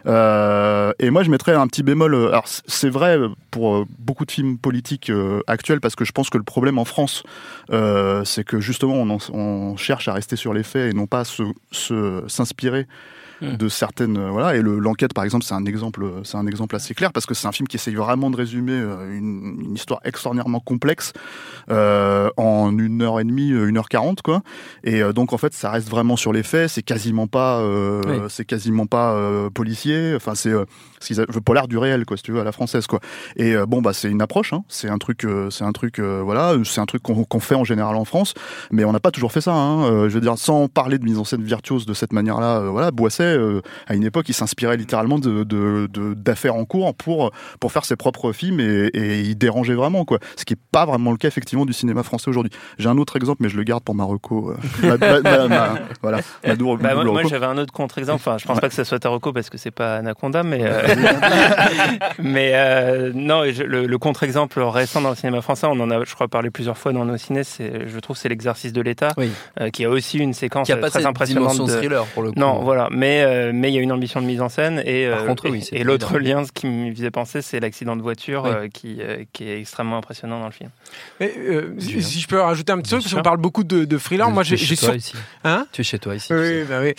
Euh, 0.07 0.93
et 0.99 1.11
moi, 1.11 1.23
je 1.23 1.31
mettrais 1.31 1.55
un 1.55 1.67
petit 1.67 1.83
bémol. 1.83 2.15
Alors, 2.15 2.45
c'est 2.47 2.89
vrai 2.91 3.19
pour 3.51 3.85
beaucoup 3.99 4.25
de 4.25 4.31
films 4.31 4.59
politiques 4.59 5.11
actuels, 5.47 5.81
parce 5.81 5.95
que 5.97 6.05
je 6.05 6.13
pense 6.13 6.31
que 6.31 6.39
le 6.39 6.45
problème 6.45 6.79
en 6.79 6.85
France, 6.85 7.23
euh, 7.71 8.25
c'est 8.25 8.45
que 8.45 8.61
justement, 8.61 8.95
on, 8.95 9.11
en- 9.11 9.31
on 9.33 9.77
cherche 9.77 10.09
à 10.09 10.13
rester 10.13 10.37
sur 10.37 10.53
les 10.55 10.63
faits 10.63 10.93
et 10.93 10.97
non 10.97 11.07
pas 11.07 11.21
à 11.21 11.25
se- 11.25 11.43
se- 11.71 12.25
s'inspirer 13.41 13.57
de 13.57 13.69
certaines 13.69 14.17
euh, 14.17 14.31
voilà. 14.31 14.57
Et 14.57 14.63
le- 14.63 14.79
l'enquête 14.79 15.15
par 15.15 15.25
exemple 15.25 15.45
c'est 15.45 15.55
un 15.55 15.65
exemple 15.65 16.03
euh, 16.05 16.21
c'est 16.25 16.37
un 16.37 16.47
exemple 16.47 16.77
assez 16.77 16.95
clair 16.95 17.13
parce 17.13 17.27
que 17.27 17.35
c'est 17.35 17.47
un 17.49 17.53
film 17.53 17.67
qui 17.69 17.77
essaye 17.77 17.95
vraiment 17.95 18.31
de 18.31 18.37
résumer 18.37 18.73
euh, 18.73 19.17
une, 19.17 19.61
une 19.65 19.75
histoire 19.75 20.01
extraordinairement 20.05 20.61
complexe 20.61 21.13
euh, 21.71 22.31
en 22.37 22.77
une 22.79 23.03
heure 23.03 23.21
et 23.21 23.25
demie 23.25 23.49
une 23.51 23.77
heure 23.79 23.89
quarante 23.89 24.23
quoi. 24.23 24.43
Et 24.85 25.03
donc 25.13 25.33
en 25.33 25.39
fait 25.39 25.53
ça 25.55 25.71
reste 25.71 25.89
vraiment 25.89 26.17
sur 26.17 26.33
les 26.33 26.43
faits. 26.43 26.69
C'est 26.71 26.83
quasiment 26.83 27.27
pas 27.27 27.61
euh, 27.61 28.03
Oui. 28.07 28.17
c'est 28.29 28.45
quasiment 28.45 28.87
pas 28.87 29.13
euh, 29.15 29.51
policier. 29.51 30.15
Enfin 30.17 30.35
c'est 30.35 30.51
euh, 30.51 30.65
le 31.09 31.41
polar 31.41 31.69
du 31.69 31.79
réel 31.79 32.05
quoi 32.05 32.17
si 32.17 32.23
tu 32.23 32.33
veux 32.33 32.41
à 32.41 32.45
la 32.45 32.53
française 32.53 32.87
quoi. 32.87 33.01
Et 33.37 33.55
bon 33.69 33.81
bah 33.83 33.93
c'est 33.93 34.11
une 34.11 34.23
approche 34.23 34.53
hein. 34.53 34.63
c'est 34.69 34.89
un 34.89 34.99
truc 34.99 35.25
euh, 35.25 35.51
c'est 35.51 35.65
un 35.65 35.73
truc 35.73 35.99
euh, 35.99 36.21
voilà. 36.25 36.55
C'est 36.65 36.81
un 36.81 36.87
truc 36.87 37.03
qu'on 37.03 37.25
qu'on 37.25 37.41
fait 37.41 37.55
en 37.55 37.65
général 37.65 37.97
en 37.97 38.05
France 38.05 38.35
mais 38.71 38.85
on 38.85 38.93
n'a 38.93 39.01
pas 39.01 39.11
toujours 39.11 39.33
fait 39.33 39.41
ça 39.41 39.53
hein. 39.55 39.85
Euh, 39.85 40.09
je 40.09 40.15
veux 40.15 40.21
dire 40.21 40.37
sans 40.39 40.69
parler 40.69 40.99
de 40.99 41.05
mise 41.05 41.19
en 41.19 41.25
scène 41.25 41.43
virtuose 41.43 41.87
de 41.87 41.95
cette 41.95 42.13
manière 42.13 42.41
là 42.41 42.61
voilà 42.61 42.91
Boisset 42.91 43.30
euh, 43.37 43.61
à 43.87 43.95
une 43.95 44.05
époque 44.05 44.29
il 44.29 44.35
s'inspirait 44.35 44.77
littéralement 44.77 45.19
de 45.19 45.45
de- 45.45 45.89
de- 45.93 46.15
d'affaires 46.15 46.55
en 46.57 46.65
cours 46.65 46.95
pour 46.95 47.31
pour 47.61 47.73
faire 47.73 47.85
ses 47.85 47.97
propres 47.97 48.33
films 48.33 48.61
et, 48.61 48.87
et 48.95 49.21
il 49.21 49.37
dérangeait 49.37 49.75
vraiment 49.75 50.05
quoi 50.05 50.19
ce 50.37 50.45
qui 50.45 50.55
est 50.55 50.59
pas 50.73 50.85
vraiment 50.87 51.11
le 51.13 51.17
cas 51.17 51.29
effectivement 51.29 51.67
du 51.67 51.73
cinéma 51.73 52.03
français 52.03 52.29
aujourd'hui 52.29 52.53
j'ai 52.79 52.89
un 52.89 52.99
autre 52.99 53.17
exemple 53.17 53.43
mais 53.43 53.49
je 53.49 53.57
le 53.57 53.63
garde 53.65 53.83
pour 53.85 53.95
ma 53.95 54.05
reco 54.05 54.51
euh, 54.51 54.57
ma- 54.83 54.97
ma- 54.97 55.21
ma- 55.21 55.49
ma- 55.49 55.79
voilà 56.03 56.19
ma 56.47 56.57
double- 56.57 56.83
Bah, 56.83 56.95
moi, 56.95 57.03
double 57.05 57.11
moi, 57.13 57.19
reco. 57.23 57.29
j'avais 57.31 57.47
un 57.47 57.59
autre 57.59 57.73
contre-exemple. 57.73 58.17
Enfin, 58.21 58.39
je 58.39 58.47
pense 58.47 58.61
pas 58.61 58.69
que 58.69 58.75
ça 58.75 58.85
soit 58.85 58.99
Taroko 58.99 59.33
parce 59.33 59.51
que 59.51 59.59
c'est 59.59 59.71
pas 59.71 59.97
Anaconda, 59.97 60.43
mais 60.43 60.61
euh, 60.63 60.83
mais 62.19 62.53
euh, 62.55 63.13
non. 63.15 63.45
je- 63.51 63.63
le, 63.63 63.87
le 63.87 63.99
contre-exemple 63.99 64.61
récent 64.61 65.01
dans 65.01 65.11
le 65.11 65.17
cinéma 65.17 65.41
français, 65.43 65.67
on 65.69 65.79
en 65.81 65.91
a, 65.91 66.05
je 66.05 66.15
crois, 66.15 66.29
parlé 66.29 66.51
plusieurs 66.51 66.79
fois 66.79 66.93
dans 66.93 67.05
nos 67.05 67.17
ciné. 67.17 67.45
C'est, 67.45 67.89
je 67.89 67.99
trouve, 67.99 68.17
c'est 68.17 68.29
l'exercice 68.29 68.73
de 68.73 68.81
l'État, 68.81 69.11
euh, 69.61 69.71
qui 69.71 69.85
a 69.85 69.91
aussi 69.91 70.19
une 70.19 70.33
séquence 70.35 70.67
Qui 70.67 70.73
a 70.73 70.77
pas 70.77 70.91
très 70.91 71.07
impressionnante. 71.07 71.59
de- 71.59 71.67
thriller, 71.73 72.05
pour 72.07 72.23
le 72.23 72.33
coup. 72.33 72.39
Non, 72.41 72.61
voilà. 72.63 72.89
Mais 72.91 73.20
euh, 73.23 73.53
mais 73.55 73.71
il 73.71 73.75
y 73.75 73.79
a 73.79 73.81
une 73.81 73.93
ambition 73.93 74.21
de 74.21 74.27
mise 74.27 74.41
en 74.41 74.49
scène 74.49 74.83
et 74.85 75.09
Par 75.09 75.23
euh, 75.23 75.27
contre, 75.27 75.47
et- 75.47 75.51
oui, 75.51 75.69
et 75.73 75.85
l'autre 75.85 76.19
lien, 76.19 76.45
ce 76.45 76.53
qui 76.53 76.67
me 76.67 76.95
faisait 76.95 77.11
penser, 77.11 77.43
c'est 77.43 77.61
l'accident 77.61 77.97
de 77.97 78.03
voiture 78.03 78.43
Oui. 78.45 78.51
euh, 78.53 78.69
qui 78.69 78.99
euh, 79.01 79.25
qui 79.33 79.49
est 79.49 79.61
extrêmement 79.61 79.97
impressionnant 79.99 80.41
dans 80.41 80.47
le 80.47 80.53
film. 80.53 80.71
Mais, 81.21 81.33
euh, 81.39 81.75
si, 81.79 82.03
si 82.03 82.21
je 82.21 82.29
peux 82.29 82.41
rajouter 82.41 82.73
un 82.73 82.79
petit 82.79 82.91
truc, 82.91 83.03
parce 83.03 83.15
qu'on 83.15 83.23
parle 83.23 83.39
beaucoup 83.39 83.65
de, 83.65 83.85
de 83.85 83.99
thriller, 83.99 84.27
Tu 84.29 84.33
moi 84.33 84.43
es 84.43 84.45
j'ai 84.45 84.57
chez 84.57 84.67
j'ai 84.67 84.77
toi 84.77 84.89
sur- 84.89 84.97
ici. 84.97 85.13
Hein 85.45 85.67
Tu 85.73 85.81
es 85.81 85.85
chez 85.85 85.99
toi 85.99 86.15
ici. 86.15 86.33
Oui, 86.33 86.65
bah 86.69 86.81
oui. 86.83 86.95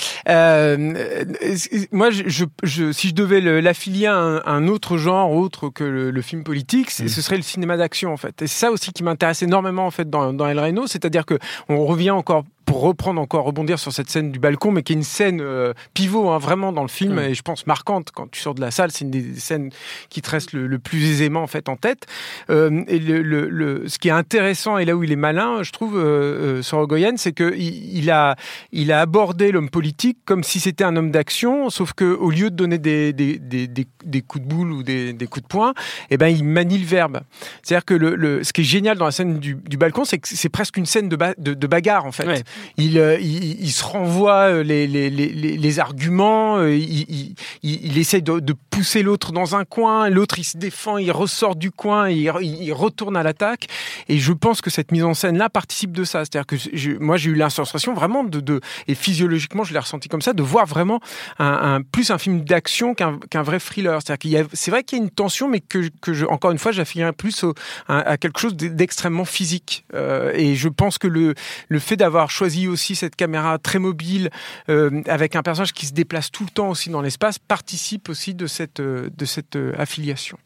Moi, 1.91 2.09
je, 2.11 2.23
je- 2.27 2.45
je- 2.63 2.91
si 2.91 3.09
je 3.09 3.13
devais 3.13 3.41
l'affilier 3.61 4.07
à 4.07 4.15
un, 4.15 4.41
un 4.45 4.67
autre 4.67 4.97
genre 4.97 5.31
autre 5.31 5.69
que 5.69 5.83
le, 5.83 6.11
le 6.11 6.21
film 6.21 6.43
politique, 6.43 6.89
Mm. 6.99 7.07
ce 7.07 7.21
serait 7.21 7.37
le 7.37 7.43
cinéma 7.43 7.77
d'action 7.77 8.11
en 8.13 8.17
fait. 8.17 8.41
Et 8.41 8.47
c'est 8.47 8.59
ça 8.59 8.71
aussi 8.71 8.91
qui 8.91 9.03
m'intéresse 9.03 9.41
énormément 9.41 9.85
en 9.85 9.91
fait 9.91 10.09
dans, 10.09 10.33
dans 10.33 10.47
El 10.47 10.59
Reno, 10.59 10.87
c'est-à-dire 10.87 11.25
que 11.25 11.37
on 11.69 11.85
revient 11.85 12.11
encore 12.11 12.43
pour 12.71 12.83
reprendre 12.83 13.19
encore 13.19 13.43
rebondir 13.43 13.79
sur 13.79 13.91
cette 13.91 14.09
scène 14.09 14.31
du 14.31 14.39
balcon, 14.39 14.71
mais 14.71 14.81
qui 14.81 14.93
est 14.93 14.95
une 14.95 15.03
scène 15.03 15.41
euh, 15.41 15.73
pivot 15.93 16.29
hein, 16.29 16.37
vraiment 16.37 16.71
dans 16.71 16.83
le 16.83 16.87
film 16.87 17.15
Mm. 17.15 17.19
et 17.19 17.33
je 17.33 17.41
pense 17.41 17.67
marquante 17.67 18.11
quand 18.13 18.31
tu 18.31 18.39
sors 18.39 18.55
de 18.55 18.61
la 18.61 18.71
salle. 18.71 18.91
C'est 18.91 19.03
une 19.03 19.11
des 19.11 19.35
scènes 19.35 19.71
qui 20.09 20.21
te 20.21 20.29
reste 20.29 20.53
le, 20.53 20.67
le 20.67 20.79
plus 20.79 21.03
aisément 21.03 21.43
en 21.43 21.47
fait 21.47 21.67
en 21.67 21.75
tête. 21.75 22.05
Euh, 22.49 22.83
et 22.87 22.97
le, 22.97 23.21
le- 23.21 23.49
le- 23.49 23.89
ce 23.89 23.99
qui 23.99 24.07
est 24.07 24.11
intéressant 24.11 24.77
et 24.77 24.85
là 24.85 24.95
où 24.95 25.03
il 25.03 25.11
est 25.11 25.17
malin, 25.17 25.63
je 25.63 25.71
trouve, 25.73 25.97
euh, 25.97 26.59
euh, 26.59 26.61
Sorogoyen, 26.61 27.17
c'est 27.17 27.33
que 27.33 27.53
il, 27.57 27.97
il 27.97 28.09
a 28.09 28.37
il 28.71 28.93
a 28.93 29.01
abordé 29.01 29.51
l'homme 29.51 29.69
politique 29.69 30.19
comme 30.23 30.41
si 30.45 30.61
c'était 30.61 30.85
un 30.85 30.95
homme 30.95 31.11
d'action, 31.11 31.69
sauf 31.69 31.91
que 31.91 32.05
au 32.05 32.29
lieu 32.29 32.49
de 32.51 32.55
donner 32.55 32.77
des, 32.77 33.11
des, 33.11 33.37
des, 33.37 33.67
des, 33.67 34.21
coups 34.21 34.45
de 34.45 34.49
boule 34.49 34.71
ou 34.71 34.81
des, 34.83 35.13
coups 35.29 35.43
de 35.43 35.47
poing, 35.49 35.73
eh 36.09 36.15
ben 36.15 36.27
il 36.29 36.45
manie 36.45 36.77
le 36.77 36.85
verbe. 36.85 37.19
C'est-à-dire 37.63 37.83
que 37.83 37.95
le, 37.95 38.15
le, 38.15 38.45
ce 38.45 38.53
qui 38.53 38.61
est 38.61 38.63
génial 38.63 38.97
dans 38.97 39.05
la 39.05 39.11
scène 39.11 39.39
du, 39.39 39.55
du 39.55 39.75
balcon, 39.75 40.05
c'est 40.05 40.19
que 40.19 40.29
c'est 40.29 40.47
presque 40.47 40.77
une 40.77 40.85
scène 40.85 41.09
de, 41.09 41.17
ba- 41.17 41.33
de, 41.37 41.53
de 41.53 41.67
bagarre 41.67 42.05
en 42.05 42.13
fait. 42.13 42.25
Ouais. 42.25 42.43
Il, 42.77 42.97
euh, 42.97 43.17
il, 43.19 43.61
il 43.61 43.71
se 43.71 43.83
renvoie 43.83 44.49
euh, 44.49 44.63
les, 44.63 44.87
les, 44.87 45.09
les, 45.09 45.29
les 45.57 45.79
arguments, 45.79 46.57
euh, 46.57 46.75
il, 46.75 47.01
il, 47.09 47.35
il, 47.63 47.85
il 47.85 47.97
essaye 47.97 48.21
de, 48.21 48.39
de 48.39 48.53
pousser 48.69 49.03
l'autre 49.03 49.31
dans 49.31 49.55
un 49.55 49.65
coin, 49.65 50.09
l'autre 50.09 50.39
il 50.39 50.43
se 50.43 50.57
défend, 50.57 50.97
il 50.97 51.11
ressort 51.11 51.55
du 51.55 51.71
coin, 51.71 52.09
il, 52.09 52.31
il, 52.41 52.63
il 52.63 52.73
retourne 52.73 53.15
à 53.17 53.23
l'attaque. 53.23 53.67
Et 54.09 54.17
je 54.17 54.33
pense 54.33 54.61
que 54.61 54.69
cette 54.69 54.91
mise 54.91 55.03
en 55.03 55.13
scène 55.13 55.37
là 55.37 55.49
participe 55.49 55.91
de 55.91 56.03
ça. 56.03 56.19
C'est-à-dire 56.25 56.45
que 56.45 56.55
je- 56.57 56.97
moi 56.99 57.17
j'ai 57.17 57.29
eu 57.31 57.35
la 57.35 57.49
sensation 57.49 57.93
vraiment 57.93 58.23
de, 58.23 58.39
de 58.39 58.59
et 58.87 58.95
physiologiquement 58.95 59.63
je 59.63 59.73
l'ai 59.73 59.79
ressenti 59.79 60.09
comme 60.09 60.21
ça, 60.21 60.33
de 60.33 60.43
voir 60.43 60.65
vraiment 60.65 60.99
un, 61.39 61.45
un- 61.75 61.81
plus 61.81 62.11
un 62.11 62.17
film 62.17 62.41
d'action 62.41 62.93
qu'un 62.93 63.19
qu'un 63.29 63.43
vrai 63.43 63.59
thriller. 63.59 63.99
C'est-à-dire 64.01 64.19
qu'il 64.19 64.31
y 64.31 64.37
a, 64.37 64.43
c'est 64.53 64.71
vrai 64.71 64.83
qu'il 64.83 64.97
y 64.97 65.01
a 65.01 65.03
une 65.03 65.09
tension, 65.11 65.47
mais 65.47 65.59
que, 65.61 65.89
que 66.01 66.13
je, 66.13 66.25
encore 66.25 66.51
une 66.51 66.57
fois, 66.57 66.71
j'affirmerais 66.71 67.13
plus 67.13 67.43
au- 67.43 67.53
à, 67.87 67.99
à 67.99 68.17
quelque 68.17 68.39
chose 68.39 68.55
d'extrêmement 68.55 69.25
physique. 69.25 69.85
Euh, 69.93 70.31
et 70.35 70.55
je 70.55 70.67
pense 70.69 70.97
que 70.97 71.07
le, 71.07 71.33
le 71.69 71.79
fait 71.79 71.95
d'avoir 71.95 72.29
choisi 72.29 72.50
aussi 72.67 72.95
cette 72.95 73.15
caméra 73.15 73.57
très 73.57 73.79
mobile, 73.79 74.29
euh, 74.69 75.01
avec 75.07 75.35
un 75.35 75.43
personnage 75.43 75.73
qui 75.73 75.85
se 75.85 75.93
déplace 75.93 76.31
tout 76.31 76.43
le 76.43 76.49
temps 76.49 76.69
aussi 76.69 76.89
dans 76.89 77.01
l'espace, 77.01 77.39
participe 77.39 78.09
aussi 78.09 78.33
de 78.33 78.47
cette, 78.47 78.79
euh, 78.79 79.09
de 79.15 79.25
cette 79.25 79.55
euh, 79.55 79.73
affiliation. 79.77 80.37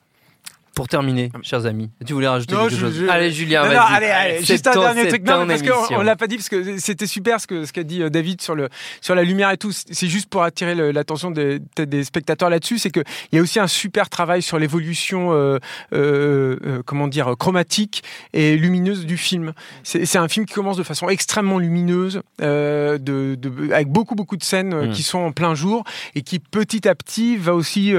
Pour 0.76 0.90
terminer, 0.90 1.32
chers 1.42 1.66
amis, 1.66 1.90
tu 2.06 2.12
voulais 2.14 2.28
rajouter 2.28 2.54
Non, 2.54 2.64
quelque 2.64 2.76
je- 2.76 2.80
chose 2.82 2.96
je- 3.00 3.08
Allez, 3.08 3.32
Julien, 3.32 3.62
Non, 3.64 3.68
vas-y. 3.70 3.78
non, 3.78 3.84
allez, 3.84 4.06
allez, 4.08 4.38
C'est 4.40 4.54
juste 4.56 4.68
un 4.68 4.74
ton- 4.74 4.82
dernier 4.82 5.08
truc. 5.08 5.24
Non, 5.26 5.48
parce 5.48 5.62
qu'on 5.62 5.96
on 5.96 6.02
l'a 6.02 6.18
pas 6.18 6.28
dit, 6.28 6.36
parce 6.36 6.50
que 6.50 6.78
c'était 6.80 7.08
super 7.08 7.40
ce 7.40 7.48
que 7.48 7.64
ce 7.66 7.72
qu'a 7.72 7.84
dit 7.84 8.02
euh, 8.04 8.10
David 8.10 8.42
sur 8.42 8.56
le 8.56 8.68
sur 9.00 9.16
la 9.16 9.24
lumière 9.24 9.52
et 9.52 9.58
tout. 9.58 9.72
C'est 9.72 10.08
juste 10.08 10.30
pour 10.30 10.44
attirer 10.44 10.76
l'attention 10.92 11.32
des, 11.32 11.62
spectateurs 12.04 12.50
là-dessus, 12.50 12.78
c'est 12.78 12.92
que 12.92 13.00
il 13.32 13.38
y 13.38 13.40
a 13.40 13.42
aussi 13.42 13.60
un 13.60 13.68
super 13.68 14.10
travail 14.10 14.42
sur 14.42 14.60
l'évolution, 14.60 15.32
euh, 15.32 15.60
euh, 15.94 16.58
euh, 16.66 16.82
comment 16.86 17.08
dire, 17.08 17.36
chromatique 17.40 18.04
et 18.34 18.58
lumineuse 18.58 19.06
du 19.06 19.16
film. 19.18 19.54
C'est 19.84 20.18
un 20.18 20.28
film 20.28 20.46
qui 20.46 20.54
commence 20.54 20.76
de 20.78 20.84
façon 20.84 21.08
extrêmement 21.08 21.58
lumineuse, 21.58 22.22
de, 22.40 22.98
de- 23.00 23.72
avec 23.74 23.88
beaucoup 23.88 24.16
beaucoup 24.16 24.36
de 24.38 24.44
scènes 24.44 24.74
euh, 24.74 24.88
Mm. 24.88 24.92
qui 24.92 25.04
sont 25.04 25.20
en 25.20 25.32
plein 25.32 25.56
jour 25.56 25.84
et 26.16 26.22
qui 26.22 26.40
petit 26.40 26.86
à 26.88 26.96
petit 26.96 27.38
va 27.38 27.54
aussi 27.56 27.94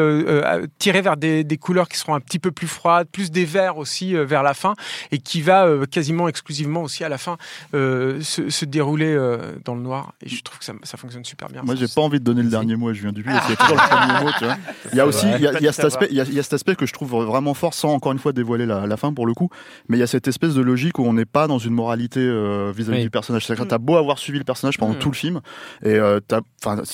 tirer 0.79 1.01
vers 1.01 1.17
des, 1.17 1.43
des 1.43 1.57
couleurs 1.57 1.89
qui 1.89 1.97
seront 1.97 2.15
un 2.15 2.21
petit 2.21 2.39
peu 2.39 2.51
plus 2.51 2.66
froides, 2.67 3.09
plus 3.11 3.31
des 3.31 3.45
verts 3.45 3.77
aussi 3.79 4.17
euh, 4.17 4.25
vers 4.25 4.43
la 4.43 4.55
fin 4.55 4.75
et 5.13 5.19
qui 5.19 5.43
va 5.43 5.67
euh, 5.67 5.87
quasiment 5.87 6.29
exclusivement 6.29 6.83
aussi 6.83 7.05
à 7.05 7.09
la 7.09 7.19
fin 7.19 7.37
euh, 7.75 8.21
se, 8.23 8.51
se 8.51 8.65
dérouler 8.65 9.13
euh, 9.15 9.53
dans 9.65 9.75
le 9.75 9.81
noir. 9.83 10.13
Et 10.23 10.29
je 10.29 10.43
trouve 10.43 10.59
que 10.59 10.65
ça, 10.65 10.73
ça 10.83 10.97
fonctionne 10.97 11.25
super 11.25 11.49
bien. 11.49 11.63
Moi, 11.63 11.75
j'ai 11.75 11.89
pas 11.89 12.01
envie 12.01 12.19
de 12.19 12.25
donner 12.25 12.43
le 12.43 12.51
dernier 12.51 12.77
mot 12.77 12.89
à 12.89 12.93
Julien 12.93 13.13
Dupuis, 13.13 13.33
parce 13.33 13.47
qu'il 13.47 13.55
y 13.55 13.59
a 13.59 13.65
toujours 13.67 13.77
le 13.83 13.89
premier 13.97 14.25
mot, 14.25 14.31
tu 14.39 14.45
vois. 14.45 14.57
Il 14.93 14.97
y 14.97 15.01
a 15.01 15.07
aussi, 15.07 15.27
il 15.27 15.41
y 15.43 15.47
a, 15.47 15.53
il 15.59 15.65
y 15.65 15.69
a 15.69 15.71
Pas 15.71 15.73
cet 15.73 15.85
aspect, 15.85 16.07
il 16.11 16.17
y 16.17 16.21
a, 16.21 16.25
il 16.25 16.35
y 16.35 16.39
a 16.39 16.43
cet 16.43 16.53
aspect 16.53 16.77
que 16.77 16.87
je 16.87 16.93
trouve 16.93 17.11
vraiment 17.25 17.55
fort, 17.55 17.75
sans 17.75 17.93
encore 17.93 18.13
une 18.13 18.19
fois 18.19 18.33
dévoiler 18.33 18.67
la, 18.67 18.87
la 18.87 18.97
fin 18.97 19.13
pour 19.13 19.27
le 19.27 19.35
coup, 19.35 19.51
mais 19.89 19.97
il 19.97 20.01
y 20.01 20.03
a 20.03 20.07
cette 20.07 20.29
espèce 20.29 20.55
de 20.55 20.63
logique 20.63 20.99
où 20.99 21.05
on 21.05 21.13
n'est 21.13 21.25
pas 21.25 21.47
dans 21.49 21.59
une 21.59 21.75
moralité 21.75 22.21
euh, 22.21 22.73
vis-à-vis 22.75 22.99
Oui. 22.99 23.03
du 23.05 23.11
personnage. 23.11 23.45
C'est-à-dire 23.47 23.65
que 23.65 23.71
t'as 23.71 23.79
beau 23.79 23.97
avoir 23.97 24.19
suivi 24.19 24.39
le 24.39 24.45
personnage 24.45 24.79
pendant 24.79 24.95
Mm. 24.95 24.99
tout 24.99 25.11
le 25.11 25.17
film, 25.17 25.41
et 25.83 25.95
euh, 25.95 26.21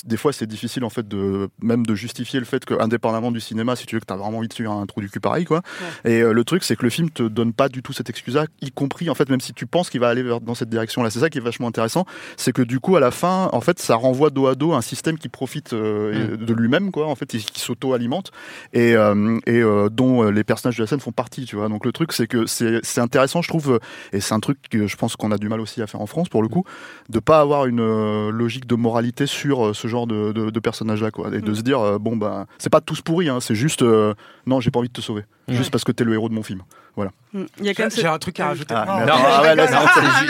des 0.05 0.17
fois 0.17 0.33
c'est 0.33 0.47
difficile 0.47 0.85
en 0.85 0.91
fait 0.91 1.07
de 1.07 1.49
même 1.63 1.85
de 1.87 1.95
justifier 1.95 2.41
le 2.41 2.47
fait 2.47 2.65
que, 2.65 2.75
indépendamment 2.81 3.31
du 3.31 3.41
cinéma, 3.41 3.77
si 3.77 3.87
tu 3.87 3.97
veux 3.97 4.01
que 4.01 4.07
t'as 4.07 4.17
vraiment 4.17 4.39
envie 4.39 4.49
de 4.49 4.53
suivre 4.53 4.73
un 4.73 4.87
trou 4.87 5.01
du 5.01 5.11
cul 5.11 5.21
pareil, 5.21 5.45
quoi. 5.45 5.62
Et 6.05 6.21
euh, 6.23 6.33
le 6.33 6.45
truc, 6.45 6.65
c'est 6.65 6.77
que 6.77 6.83
le 6.85 6.91
film 6.91 7.11
te 7.11 7.23
donne 7.23 7.53
pas 7.53 7.69
du 7.69 7.83
tout 7.83 7.93
cette 7.93 8.11
excuse-là, 8.11 8.47
y 8.61 8.71
compris 8.71 9.11
en 9.11 9.15
fait, 9.15 9.29
même 9.31 9.41
si 9.41 9.53
tu 9.53 9.67
penses 9.67 9.91
qu'il 9.91 10.01
va 10.01 10.09
aller 10.09 10.23
vers- 10.23 10.41
dans 10.41 10.55
cette 10.55 10.69
direction-là. 10.71 11.11
C'est 11.11 11.21
ça 11.21 11.31
qui 11.31 11.39
est 11.39 11.43
vachement 11.43 11.69
intéressant, 11.69 12.05
c'est 12.37 12.53
que 12.53 12.63
du 12.63 12.81
coup, 12.81 12.97
à 12.97 13.01
la 13.01 13.11
fin, 13.11 13.49
en 13.53 13.61
fait, 13.61 13.79
ça 13.79 13.95
renvoie 13.97 14.31
dos 14.31 14.47
à 14.47 14.55
dos 14.55 14.73
un 14.73 14.81
système 14.83 15.19
qui 15.19 15.29
profite 15.29 15.73
euh, 15.73 16.37
de 16.37 16.53
lui-même, 16.55 16.91
quoi, 16.91 17.07
en 17.07 17.15
fait, 17.15 17.35
et 17.35 17.39
qui 17.39 17.61
s'auto-alimente 17.61 18.31
et, 18.73 18.95
euh, 18.97 19.39
et 19.47 19.63
dont 19.91 20.23
les 20.31 20.45
personnages 20.45 20.77
de 20.77 20.83
la 20.83 20.87
scène 20.87 21.01
font 21.01 21.13
partie, 21.13 21.45
tu 21.45 21.57
vois. 21.57 21.69
Donc 21.69 21.85
le 21.85 21.93
truc, 21.93 22.13
c'est 22.13 22.27
que 22.27 22.47
c'est 22.47 22.99
intéressant, 23.01 23.43
je 23.43 23.49
trouve, 23.49 23.79
et 24.13 24.21
c'est 24.21 24.35
un 24.35 24.41
truc 24.41 24.59
que 24.71 24.87
je 24.87 24.97
pense 24.97 25.17
qu'on 25.17 25.31
a 25.33 25.39
du 25.39 25.49
mal 25.49 25.61
aussi 25.61 25.83
à 25.83 25.87
faire 25.87 26.01
en 26.01 26.07
France 26.07 26.29
pour 26.29 26.43
le 26.43 26.49
coup, 26.49 26.65
de 27.09 27.19
pas 27.19 27.41
avoir 27.41 27.67
une 27.67 28.31
logique 28.31 28.67
de 28.67 28.75
moralité 28.75 29.27
sur 29.27 29.75
ce 29.75 29.89
genre 29.89 30.07
de, 30.07 30.33
de, 30.33 30.51
de 30.51 30.61
personnages-là, 30.61 31.11
quoi, 31.11 31.29
et 31.35 31.41
de 31.41 31.55
se 31.55 31.63
dire 31.63 31.99
bon 32.01 32.17
bah 32.17 32.47
c'est 32.59 32.71
pas 32.71 32.81
tous 32.81 33.01
pourris, 33.01 33.29
hein, 33.29 33.41
c'est 33.41 33.55
juste 33.55 33.83
euh, 33.83 34.15
non, 34.47 34.61
j'ai 34.61 34.71
pas 34.71 34.79
envie 34.79 34.89
de 34.89 34.93
te 34.93 35.01
sauver. 35.01 35.23
Juste 35.57 35.71
parce 35.71 35.85
que 35.85 35.93
t'es 35.93 36.05
le 36.05 36.13
héros 36.15 36.29
de 36.29 36.35
mon 36.35 36.43
film. 36.43 36.63
Voilà. 36.97 37.11
Mm. 37.33 37.45
Il 37.61 37.65
y 37.67 37.69
a 37.71 37.75
quand 37.75 37.85
même 37.85 37.91
J'ai 37.95 38.07
un 38.07 38.19
truc 38.19 38.39
à 38.41 38.47
rajouter. 38.49 38.75
Ah, 38.77 38.85
Non. 38.87 39.07
Non, 39.07 39.13
Ah, 39.27 39.43
ouais, 39.43 39.55
non, 39.57 39.65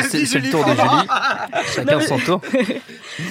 c'est- 0.08 0.24
c'est 0.26 0.38
le 0.38 0.50
tour 0.50 0.64
de 0.64 0.70
Julie. 0.70 1.08
Chacun 1.74 2.00
son 2.00 2.18
tour. 2.18 2.40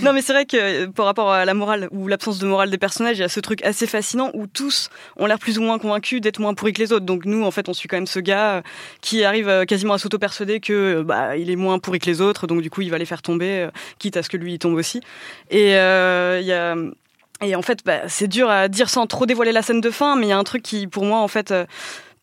Non, 0.03 0.13
mais 0.13 0.21
c'est 0.21 0.33
vrai 0.33 0.45
que 0.45 0.57
euh, 0.57 0.87
par 0.91 1.05
rapport 1.07 1.31
à 1.31 1.43
la 1.43 1.53
morale 1.55 1.87
ou 1.91 2.07
l'absence 2.07 2.37
de 2.37 2.45
morale 2.45 2.69
des 2.69 2.77
personnages, 2.77 3.17
il 3.17 3.21
y 3.21 3.23
a 3.23 3.29
ce 3.29 3.39
truc 3.39 3.63
assez 3.65 3.87
fascinant 3.87 4.29
où 4.35 4.45
tous 4.45 4.89
ont 5.17 5.25
l'air 5.25 5.39
plus 5.39 5.57
ou 5.57 5.61
moins 5.63 5.79
convaincus 5.79 6.21
d'être 6.21 6.39
moins 6.39 6.53
pourris 6.53 6.73
que 6.73 6.81
les 6.81 6.91
autres. 6.91 7.05
Donc 7.05 7.25
nous, 7.25 7.43
en 7.43 7.49
fait, 7.51 7.67
on 7.67 7.73
suit 7.73 7.87
quand 7.87 7.97
même 7.97 8.05
ce 8.07 8.19
gars 8.19 8.51
euh, 8.57 8.61
qui 9.01 9.23
arrive 9.23 9.49
euh, 9.49 9.65
quasiment 9.65 9.93
à 9.93 9.97
s'auto-persuader 9.97 10.59
que 10.59 11.01
bah 11.01 11.35
il 11.35 11.49
est 11.49 11.55
moins 11.55 11.79
pourri 11.79 11.97
que 11.99 12.05
les 12.05 12.21
autres, 12.21 12.45
donc 12.45 12.61
du 12.61 12.69
coup, 12.69 12.81
il 12.81 12.91
va 12.91 12.97
les 12.99 13.05
faire 13.05 13.21
tomber, 13.23 13.69
quitte 13.97 14.17
à 14.17 14.23
ce 14.23 14.29
que 14.29 14.37
lui 14.37 14.53
il 14.53 14.59
tombe 14.59 14.75
aussi. 14.75 15.01
Et 15.49 15.75
euh, 15.75 16.37
il 16.41 16.45
y 16.47 16.53
a 16.53 16.75
et 17.41 17.55
en 17.55 17.61
fait, 17.61 17.79
bah, 17.85 18.07
c'est 18.07 18.27
dur 18.27 18.49
à 18.49 18.67
dire 18.67 18.89
sans 18.89 19.07
trop 19.07 19.25
dévoiler 19.25 19.51
la 19.51 19.61
scène 19.61 19.81
de 19.81 19.89
fin, 19.91 20.15
mais 20.15 20.27
il 20.27 20.29
y 20.29 20.33
a 20.33 20.37
un 20.37 20.43
truc 20.43 20.63
qui, 20.63 20.87
pour 20.87 21.05
moi, 21.05 21.19
en 21.19 21.27
fait. 21.27 21.51
euh, 21.51 21.65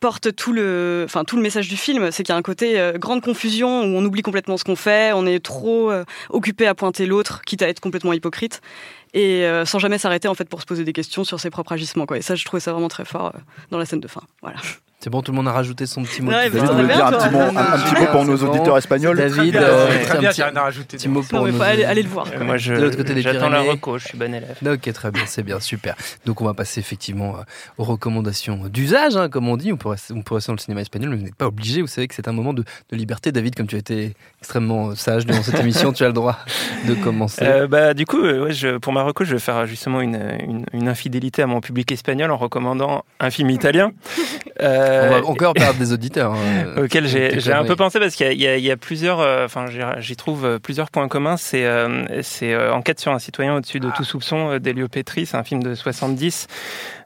porte 0.01 0.33
tout 0.37 0.53
le, 0.53 1.03
enfin 1.07 1.25
tout 1.25 1.35
le 1.35 1.43
message 1.43 1.69
du 1.69 1.77
film, 1.77 2.13
c'est 2.13 2.23
qu'il 2.23 2.33
y 2.33 2.37
a 2.37 2.39
un 2.39 2.43
côté 2.43 2.79
euh, 2.79 2.93
grande 2.99 3.21
confusion 3.21 3.81
où 3.81 3.97
on 3.97 4.05
oublie 4.05 4.23
complètement 4.23 4.57
ce 4.57 4.63
qu'on 4.63 4.77
fait, 4.77 5.11
on 5.13 5.27
est 5.27 5.45
trop 5.45 5.91
euh, 5.91 6.05
occupé 6.31 6.69
à 6.69 6.75
pointer 6.77 7.05
l'autre, 7.05 7.43
quitte 7.45 7.63
à 7.63 7.69
être 7.69 7.81
complètement 7.81 8.13
hypocrite, 8.13 8.61
et 9.13 9.45
sans 9.65 9.81
jamais 9.81 9.99
s'arrêter 9.99 10.29
en 10.29 10.35
fait 10.35 10.49
pour 10.49 10.61
se 10.61 10.67
poser 10.67 10.85
des 10.85 10.93
questions 10.93 11.25
sur 11.25 11.41
ses 11.41 11.51
propres 11.51 11.73
agissements. 11.73 12.07
Quoi. 12.07 12.19
Et 12.19 12.23
ça, 12.23 12.37
je 12.37 12.45
trouvais 12.45 12.61
ça 12.61 12.71
vraiment 12.71 12.87
très 12.87 13.05
fort 13.05 13.33
dans 13.73 13.79
la 13.79 13.87
scène 13.87 13.99
de 13.99 14.07
fin. 14.07 14.23
Voilà. 14.41 14.59
C'est 15.01 15.11
bon, 15.11 15.23
tout 15.23 15.31
le 15.31 15.37
monde 15.37 15.47
a 15.47 15.53
rajouté 15.53 15.87
son 15.87 16.03
petit 16.03 16.23
mot. 16.23 16.33
Ouais, 16.33 16.51
bah, 16.51 16.59
David 16.61 16.87
bien, 16.87 16.97
dire 16.97 17.07
un 17.07 17.13
petit 17.13 17.31
mot, 17.31 17.39
un, 17.39 17.57
un 17.57 17.79
petit 17.79 18.01
mot 18.01 18.07
pour 18.11 18.25
nos 18.25 18.37
bon. 18.37 18.49
auditeurs 18.49 18.77
espagnols. 18.79 19.17
David, 19.17 19.53
bien, 19.53 19.63
euh, 19.63 19.87
c'est 19.93 20.01
très 20.07 20.17
un 20.17 20.21
bien, 20.21 20.31
petit- 20.31 20.43
rien 20.43 20.57
à 20.57 20.63
rajouter. 20.63 20.97
petit 20.97 21.09
mot 21.09 21.21
Non, 21.21 21.27
pour 21.29 21.47
nos 21.47 21.63
aller, 21.63 21.85
aller 21.85 22.03
le 22.03 22.09
voir. 22.09 22.27
Euh, 22.35 22.43
Moi, 22.45 22.57
je, 22.57 22.75
De 22.75 22.81
l'autre 22.81 22.97
côté 22.97 23.15
des 23.15 23.23
j'attends 23.23 23.49
la 23.49 23.61
reco, 23.61 23.97
je 23.99 24.09
suis 24.09 24.19
bon 24.19 24.35
élève. 24.35 24.57
Ok, 24.67 24.93
très 24.93 25.11
bien, 25.13 25.23
c'est 25.27 25.45
bien, 25.45 25.61
super. 25.61 25.95
Donc 26.27 26.41
on 26.41 26.45
va 26.47 26.53
passer 26.55 26.81
effectivement 26.81 27.37
euh, 27.37 27.43
aux 27.79 27.85
recommandations 27.85 28.57
d'usage, 28.67 29.17
hein, 29.17 29.29
comme 29.29 29.47
on 29.49 29.57
dit. 29.57 29.73
On 29.73 29.89
rester, 29.89 30.13
on 30.15 30.35
rester 30.35 30.51
dans 30.51 30.55
le 30.57 30.61
cinéma 30.61 30.81
espagnol, 30.81 31.11
mais 31.11 31.17
vous 31.17 31.23
n'êtes 31.23 31.37
pas 31.37 31.47
obligé. 31.47 31.81
Vous 31.81 31.87
savez 31.87 32.09
que 32.09 32.15
c'est 32.17 32.27
un 32.27 32.33
moment 32.33 32.53
de, 32.53 32.65
de 32.91 32.97
liberté. 32.97 33.31
David, 33.31 33.55
comme 33.55 33.69
tu 33.69 33.77
as 33.77 33.81
été 33.81 34.15
extrêmement 34.41 34.97
sage 34.97 35.27
durant 35.27 35.45
cette 35.45 35.61
émission, 35.61 35.93
tu 35.93 36.03
as 36.03 36.09
le 36.09 36.13
droit 36.13 36.41
de 36.89 36.95
commencer. 36.95 37.45
Euh, 37.45 37.69
bah, 37.69 37.95
du 37.95 38.05
coup, 38.05 38.19
euh, 38.25 38.47
ouais, 38.47 38.53
je, 38.53 38.79
pour 38.79 38.93
ma 38.93 39.05
reco, 39.05 39.23
je 39.25 39.35
vais 39.35 39.39
faire 39.39 39.65
justement 39.65 40.01
une, 40.01 40.17
une, 40.45 40.65
une 40.73 40.89
infidélité 40.89 41.41
à 41.43 41.47
mon 41.47 41.61
public 41.61 41.93
espagnol 41.93 42.33
en 42.33 42.37
recommandant 42.37 43.05
un 43.21 43.31
film 43.31 43.51
italien. 43.51 43.93
Euh, 44.61 44.87
on 44.89 45.11
va 45.21 45.27
encore 45.27 45.55
perdre 45.55 45.79
des 45.79 45.93
auditeurs. 45.93 46.33
hein. 46.33 46.75
auquel 46.85 47.07
j'ai 47.07 47.53
un 47.53 47.65
peu 47.65 47.77
pensé 47.77 47.99
parce 48.01 48.15
qu'il 48.15 48.27
y, 48.27 48.29
a- 48.29 48.33
il 48.33 48.41
y 48.41 48.47
a- 48.47 48.57
il 48.57 48.65
y 48.65 48.71
a 48.71 48.77
plusieurs, 48.77 49.21
euh, 49.21 49.45
enfin 49.45 49.67
j'y- 49.67 49.81
j'y 50.03 50.17
trouve 50.17 50.45
euh, 50.45 50.59
plusieurs 50.59 50.91
points 50.91 51.09
communs. 51.09 51.37
C'est 51.37 51.65
euh, 51.65 52.05
c'est 52.23 52.53
euh, 52.55 52.73
Enquête 52.73 53.01
sur 53.01 53.13
un 53.13 53.19
citoyen 53.19 53.55
au-dessus 53.57 53.81
de 53.81 53.91
tout 53.97 54.05
soupçon 54.05 54.53
euh, 54.53 54.59
d'Elio 54.59 54.89
Petri, 54.89 55.27
c'est 55.27 55.37
un 55.37 55.45
film 55.45 55.63
de 55.63 55.75
70 55.75 56.47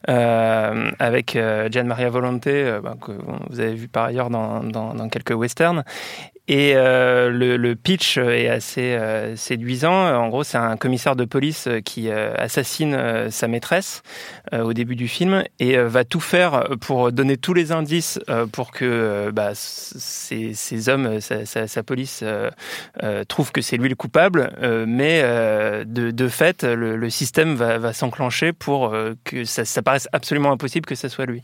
euh, 0.09 0.90
avec 0.99 1.37
euh, 1.37 1.68
Gian 1.71 1.85
Maria 1.85 2.11
Volonté, 2.11 2.51
euh, 2.53 2.81
bah, 2.81 2.95
que 3.01 3.12
vous 3.51 3.61
avez 3.61 3.75
vu 3.75 3.88
par 3.88 4.05
ailleurs 4.05 4.31
dans, 4.31 4.62
dans, 4.62 4.95
dans 4.95 5.09
quelques 5.09 5.35
westerns. 5.35 5.85
Et 6.48 6.72
euh, 6.74 7.31
le, 7.31 7.57
le 7.57 7.76
pitch 7.76 8.18
est 8.18 8.48
assez 8.48 8.94
euh, 8.94 9.37
séduisant. 9.37 9.92
En 9.94 10.28
gros, 10.28 10.42
c'est 10.42 10.59
un 10.59 10.76
commissaire 10.76 11.14
de 11.14 11.24
police 11.24 11.68
euh, 11.68 11.81
qui 11.81 12.09
euh, 12.11 12.35
assassine 12.37 12.94
euh, 12.94 13.31
sa 13.31 13.46
maîtresse 13.46 14.02
euh, 14.52 14.62
au 14.62 14.72
début 14.72 14.96
du 14.96 15.07
film 15.07 15.44
et 15.61 15.76
va 15.76 16.05
tout 16.05 16.18
faire 16.20 16.66
pour 16.81 17.12
donner 17.12 17.37
tous 17.37 17.55
les 17.55 17.70
indices 17.70 18.18
pour 18.50 18.72
que 18.72 19.31
bah, 19.33 19.50
ces, 19.55 20.52
ces 20.55 20.88
hommes, 20.88 21.20
sa, 21.20 21.46
sa- 21.46 21.68
sa 21.68 21.83
police, 21.85 22.20
euh, 22.24 22.50
euh, 23.05 23.22
trouve 23.24 23.52
que 23.52 23.61
c'est 23.61 23.76
lui 23.76 23.88
le 23.88 23.94
coupable. 23.94 24.52
mais 24.87 25.22
de, 25.22 26.11
de 26.11 26.28
fait, 26.28 26.64
le, 26.64 26.96
le 26.96 27.11
système 27.11 27.55
va, 27.55 27.78
va 27.78 27.92
s'enclencher 27.92 28.52
pour 28.52 28.94
que 29.24 29.44
ça, 29.44 29.64
ça 29.64 29.81
paraisse 29.83 30.09
absolument 30.12 30.50
impossible 30.52 30.87
que 30.87 30.94
ça 30.96 31.09
soit 31.09 31.26
lui. 31.26 31.40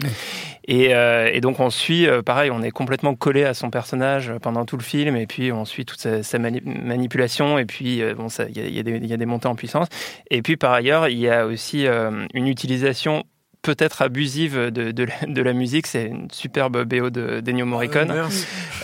Et, 0.70 0.94
euh, 0.94 1.30
et 1.32 1.40
donc 1.40 1.60
on 1.60 1.70
suit, 1.70 2.06
euh, 2.06 2.20
pareil, 2.20 2.50
on 2.50 2.62
est 2.62 2.70
complètement 2.70 3.14
collé 3.14 3.42
à 3.44 3.54
son 3.54 3.70
personnage 3.70 4.34
pendant 4.42 4.66
tout 4.66 4.76
le 4.76 4.82
film, 4.82 5.16
et 5.16 5.26
puis 5.26 5.50
on 5.50 5.64
suit 5.64 5.86
toute 5.86 5.98
sa, 5.98 6.22
sa 6.22 6.38
mani- 6.38 6.60
manipulation, 6.62 7.58
et 7.58 7.64
puis 7.64 8.02
euh, 8.02 8.14
bon, 8.14 8.26
il 8.50 8.74
y, 8.76 8.78
a- 8.78 9.16
des- 9.16 9.26
montées 9.26 9.48
en 9.48 9.54
puissance. 9.56 9.88
Et 10.30 10.42
puis 10.42 10.58
par 10.58 10.72
ailleurs, 10.74 11.08
il 11.08 11.18
y 11.18 11.28
a 11.30 11.46
aussi 11.46 11.86
une 11.86 12.46
utilisation 12.46 13.24
peut-être 13.62 14.02
abusive 14.02 14.56
de, 14.70 14.90
de, 14.92 15.04
la, 15.04 15.14
de 15.26 15.42
la 15.42 15.52
musique. 15.52 15.86
C'est 15.86 16.06
une 16.06 16.30
superbe 16.30 16.84
BO 16.84 17.10
de 17.10 17.40
d'Ennio 17.40 17.66
Morricone. 17.66 18.10
Euh. 18.10 18.26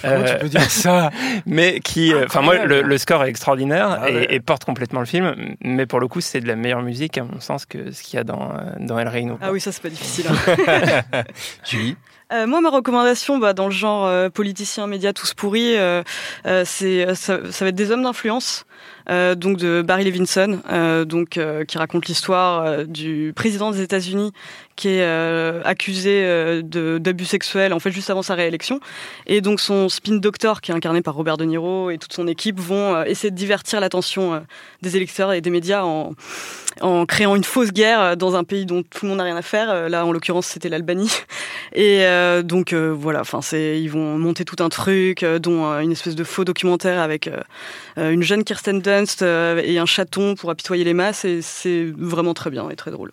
Comment 0.03 0.25
tu 0.25 0.39
peux 0.41 0.49
dire 0.49 0.71
ça 0.71 1.11
Mais 1.47 1.81
qui, 1.81 2.13
euh, 2.13 2.25
enfin 2.27 2.43
moi, 2.43 2.65
le, 2.65 2.83
le 2.83 2.99
score 2.99 3.25
est 3.25 3.29
extraordinaire 3.29 3.99
Ah 4.03 4.05
ouais. 4.05 4.27
et, 4.31 4.41
porte 4.41 4.65
complètement 4.65 5.01
le 5.01 5.07
film. 5.07 5.35
Mais 5.63 5.87
pour 5.87 6.01
le 6.01 6.09
coup, 6.09 6.21
c'est 6.21 6.41
de 6.41 6.49
la 6.49 6.57
meilleure 6.57 6.83
musique 6.83 7.19
à 7.19 7.25
mon 7.25 7.41
sens 7.41 7.67
que 7.67 7.91
ce 7.91 8.03
qu'il 8.03 8.17
y 8.17 8.21
a 8.21 8.25
dans 8.25 8.53
euh, 8.53 8.73
dans 8.81 8.99
El 8.99 9.09
Reino. 9.09 9.39
Ah 9.41 9.53
oui, 9.53 9.61
ça 9.61 9.73
c'est 9.73 9.83
pas 9.83 9.89
difficile. 9.89 10.27
hein. 11.13 11.23
Julie 11.65 11.97
Euh, 12.33 12.47
moi, 12.47 12.61
ma 12.61 12.71
recommandation, 12.71 13.39
bah, 13.39 13.53
dans 13.53 13.67
le 13.67 13.71
genre 13.71 14.07
euh, 14.07 14.31
politicien, 14.31 14.87
médias, 14.87 15.13
tous 15.13 15.35
pourris, 15.35 15.77
euh, 15.77 16.03
euh, 16.47 16.65
c'est 16.67 17.07
euh, 17.07 17.15
ça, 17.15 17.39
ça 17.51 17.65
va 17.65 17.69
être 17.69 17.75
des 17.75 17.91
hommes 17.91 18.03
d'influence. 18.03 18.65
Euh, 19.11 19.35
donc 19.35 19.59
de 19.59 19.83
Barry 19.83 20.05
Levinson, 20.05 20.61
euh, 20.73 21.05
donc 21.05 21.37
euh, 21.37 21.65
qui 21.65 21.77
raconte 21.77 22.07
l'histoire 22.07 22.87
du 22.87 23.33
président 23.37 23.71
des 23.71 23.83
États-Unis 23.83 24.33
qui 24.77 24.89
est 24.89 25.05
accusé 25.65 26.61
d'abus 26.65 27.27
sexuels 27.27 27.73
en 27.73 27.79
fait 27.79 27.93
juste 27.93 28.11
avant 28.11 28.23
sa 28.23 28.35
réélection 28.35 28.81
et 29.29 29.41
donc 29.41 29.61
son 29.61 29.89
spin 29.89 30.17
doctor 30.17 30.61
qui 30.61 30.73
est 30.73 30.75
incarné 30.75 31.01
par 31.01 31.15
Robert 31.15 31.37
De 31.37 31.45
Niro 31.45 31.91
et 31.91 31.99
toute 31.99 32.13
son 32.13 32.27
équipe 32.27 32.59
vont 32.59 33.05
essayer 33.05 33.31
de 33.31 33.37
divertir 33.37 33.79
l'attention 33.79 34.45
des 34.83 34.97
électeurs 34.97 35.33
et 35.33 35.41
des 35.41 35.51
médias 35.51 35.85
en 35.85 36.15
en 36.81 37.07
créant 37.07 37.37
une 37.37 37.45
fausse 37.45 37.71
guerre 37.71 38.17
dans 38.17 38.35
un 38.35 38.43
pays 38.43 38.67
dont 38.67 38.83
tout 38.83 39.05
le 39.05 39.11
monde 39.11 39.19
n'a 39.19 39.25
rien 39.25 39.37
à 39.37 39.43
faire. 39.43 39.89
Là, 39.89 40.05
en 40.05 40.11
l'occurrence, 40.11 40.47
c'était 40.47 40.69
l'Albanie. 40.69 41.09
Et 41.73 42.05
donc 42.43 42.75
voilà, 42.75 43.21
enfin 43.21 43.43
c'est 43.43 43.81
ils 43.81 43.87
vont 43.89 44.19
monter 44.19 44.45
tout 44.45 44.57
un 44.59 44.69
truc, 44.69 45.25
dont 45.25 45.65
une 45.79 45.93
espèce 45.93 46.17
de 46.17 46.25
faux 46.25 46.45
documentaire 46.45 47.01
avec 47.01 47.31
une 47.97 48.25
jeune 48.25 48.43
Kirsten 48.43 48.74
Dunst 48.81 49.23
euh, 49.23 49.61
et 49.65 49.79
un 49.79 49.87
chaton 49.87 50.35
pour 50.35 50.51
apitoyer 50.51 50.85
les 50.85 50.95
masses. 50.95 51.25
Et 51.25 51.43
c'est 51.43 51.93
vraiment 51.97 52.35
très 52.35 52.51
bien 52.51 52.69
et 52.71 52.77
très 52.77 52.91
drôle. 52.91 53.13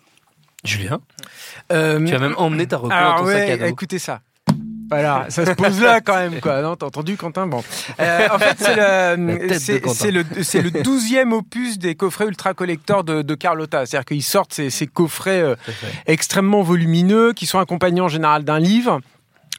Julien 0.64 1.00
Euh, 1.72 2.04
Tu 2.04 2.14
as 2.14 2.18
même 2.18 2.34
emmené 2.36 2.66
ta 2.66 2.76
reco 2.76 2.88
dans 2.88 2.94
Alors 2.94 3.16
ton 3.18 3.24
ouais, 3.26 3.46
sac 3.46 3.50
à 3.50 3.56
dos. 3.58 3.64
écoutez 3.66 3.98
ça. 3.98 4.20
Voilà, 4.90 5.24
ça 5.30 5.46
se 5.46 5.52
pose 5.52 5.80
là 5.80 6.02
quand 6.02 6.16
même, 6.16 6.38
quoi. 6.40 6.60
Non, 6.60 6.76
t'as 6.76 6.84
entendu, 6.84 7.16
Quentin? 7.16 7.46
Bon. 7.46 7.64
Euh, 7.98 8.28
en 8.30 8.38
fait, 8.38 8.58
c'est 8.58 10.10
le, 10.10 10.22
c'est, 10.42 10.82
douzième 10.82 11.32
opus 11.32 11.78
des 11.78 11.94
coffrets 11.94 12.26
ultra 12.26 12.52
collector 12.52 13.02
de, 13.02 13.22
de 13.22 13.34
Carlotta. 13.34 13.86
C'est-à-dire 13.86 14.04
qu'ils 14.04 14.22
sortent 14.22 14.52
ces, 14.52 14.68
ces 14.68 14.86
coffrets 14.86 15.40
euh, 15.40 15.54
extrêmement 16.06 16.60
volumineux 16.60 17.32
qui 17.32 17.46
sont 17.46 17.58
accompagnés 17.58 18.02
en 18.02 18.08
général 18.08 18.44
d'un 18.44 18.58
livre. 18.58 19.00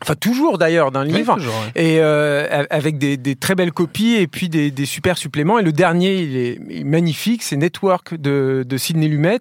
Enfin, 0.04 0.16
toujours 0.16 0.58
d'ailleurs 0.58 0.92
d'un 0.92 1.06
Oui, 1.06 1.14
livre. 1.14 1.36
toujours, 1.36 1.54
ouais. 1.76 1.82
Et 1.82 2.00
euh, 2.00 2.64
avec 2.70 2.98
des, 2.98 3.18
des 3.18 3.36
très 3.36 3.56
belles 3.56 3.72
copies 3.72 4.16
et 4.16 4.28
puis 4.28 4.50
des, 4.50 4.70
des 4.70 4.86
super 4.86 5.18
suppléments. 5.18 5.60
Et 5.60 5.64
le 5.64 5.72
dernier, 5.72 6.18
il 6.22 6.38
est, 6.38 6.84
magnifique, 6.84 7.42
c'est 7.42 7.56
Network 7.56 8.14
de, 8.16 8.66
de 8.68 8.78
Sidney 8.78 9.08
Lumet, 9.08 9.40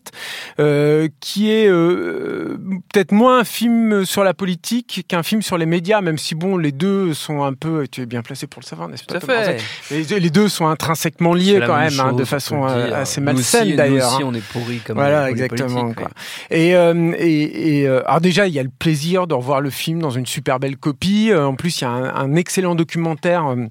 euh, 0.60 1.08
qui 1.20 1.50
est 1.50 1.66
euh, 1.68 2.56
peut-être 2.92 3.12
moins 3.12 3.40
un 3.40 3.44
film 3.44 4.04
sur 4.04 4.22
la 4.24 4.34
politique 4.34 5.04
qu'un 5.08 5.22
film 5.22 5.42
sur 5.42 5.58
les 5.58 5.66
médias, 5.66 6.00
même 6.00 6.18
si 6.18 6.34
bon, 6.34 6.56
les 6.56 6.72
deux 6.72 7.12
sont 7.14 7.42
un 7.42 7.52
peu. 7.54 7.86
Tu 7.90 8.02
es 8.02 8.06
bien 8.06 8.22
placé 8.22 8.46
pour 8.46 8.60
le 8.62 8.66
savoir, 8.66 8.88
n'est-ce 8.88 9.04
pas 9.04 9.20
fait. 9.20 9.60
les, 9.90 10.04
deux- 10.04 10.16
les 10.18 10.30
deux 10.30 10.48
sont 10.48 10.66
intrinsèquement 10.66 11.34
liés 11.34 11.60
quand 11.66 11.76
même 11.76 11.98
hein, 12.00 12.12
de 12.12 12.22
on 12.22 12.24
façon 12.26 12.66
euh, 12.68 12.94
assez 13.02 13.20
malsaine 13.20 13.62
aussi- 13.62 13.70
nous 13.72 13.76
d'ailleurs. 13.76 14.12
aussi, 14.14 14.22
hein. 14.22 14.26
on 14.28 14.34
est 14.34 14.40
pourris 14.52 14.78
comme 14.78 14.96
Voilà, 14.96 15.28
exactement. 15.30 15.88
ouais. 15.88 15.94
Quoi. 15.94 16.08
Et, 16.50 16.74
euh, 16.76 17.12
et, 17.18 17.80
et, 17.80 17.88
euh, 17.88 18.02
alors 18.06 18.20
déjà, 18.20 18.46
il 18.46 18.54
y 18.54 18.58
a 18.58 18.62
le 18.62 18.70
plaisir 18.70 19.26
de 19.26 19.34
revoir 19.34 19.60
le 19.60 19.70
film 19.70 19.98
dans 20.00 20.10
une 20.10 20.26
super 20.26 20.51
belle 20.58 20.76
copie. 20.76 21.30
Euh, 21.30 21.46
en 21.46 21.54
plus, 21.54 21.80
il 21.80 21.84
y 21.84 21.86
a 21.86 21.90
un, 21.90 22.14
un 22.14 22.34
excellent 22.34 22.74
documentaire. 22.74 23.46
euh, 23.46 23.66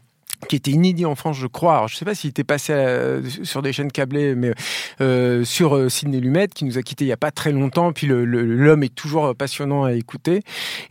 qui 0.48 0.56
était 0.56 0.72
inédit 0.72 1.06
en 1.06 1.16
France, 1.16 1.38
je 1.38 1.48
crois. 1.48 1.76
Alors, 1.76 1.88
je 1.88 1.96
ne 1.96 1.98
sais 2.00 2.06
pas 2.06 2.16
s'il 2.16 2.30
était 2.30 2.44
passé 2.44 2.74
euh, 2.74 3.22
sur 3.44 3.62
des 3.62 3.74
chaînes 3.74 3.92
câblées, 3.92 4.36
mais 4.36 4.54
euh, 5.00 5.44
sur 5.44 5.76
euh, 5.76 5.90
Sidney 5.90 6.20
Lumet, 6.20 6.48
qui 6.48 6.66
nous 6.66 6.78
a 6.78 6.82
quittés 6.82 7.06
il 7.06 7.08
n'y 7.08 7.14
a 7.14 7.18
pas 7.18 7.32
très 7.32 7.52
longtemps. 7.52 7.94
Puis 7.94 8.08
l'homme 8.08 8.84
est 8.84 8.94
toujours 8.94 9.36
passionnant 9.36 9.84
à 9.84 9.94
écouter. 9.94 10.42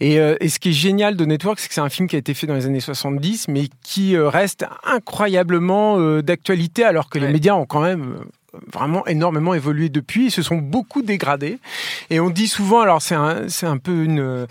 Et, 0.00 0.20
euh, 0.20 0.36
et 0.40 0.48
ce 0.48 0.58
qui 0.58 0.70
est 0.70 0.72
génial 0.72 1.16
de 1.16 1.24
Network, 1.24 1.58
c'est 1.58 1.68
que 1.68 1.74
c'est 1.74 1.80
un 1.80 1.88
film 1.88 2.08
qui 2.08 2.16
a 2.16 2.18
été 2.18 2.34
fait 2.34 2.46
dans 2.46 2.54
les 2.54 2.66
années 2.66 2.80
70, 2.80 3.48
mais 3.48 3.68
qui 3.82 4.16
reste 4.16 4.66
incroyablement 4.84 6.20
d'actualité, 6.20 6.84
alors 6.84 7.10
que 7.10 7.18
les 7.18 7.28
médias 7.28 7.54
ont 7.54 7.66
quand 7.66 7.80
même 7.80 8.16
vraiment 8.72 9.06
énormément 9.06 9.54
évolué 9.54 9.88
depuis. 9.88 10.26
Ils 10.26 10.30
se 10.30 10.42
sont 10.42 10.56
beaucoup 10.56 11.02
dégradés. 11.02 11.58
Et 12.10 12.20
on 12.20 12.30
dit 12.30 12.48
souvent, 12.48 12.80
alors 12.80 13.02
c'est 13.02 13.14
un, 13.14 13.48
c'est 13.48 13.66
un 13.66 13.78
peu 13.78 14.04
une, 14.04 14.46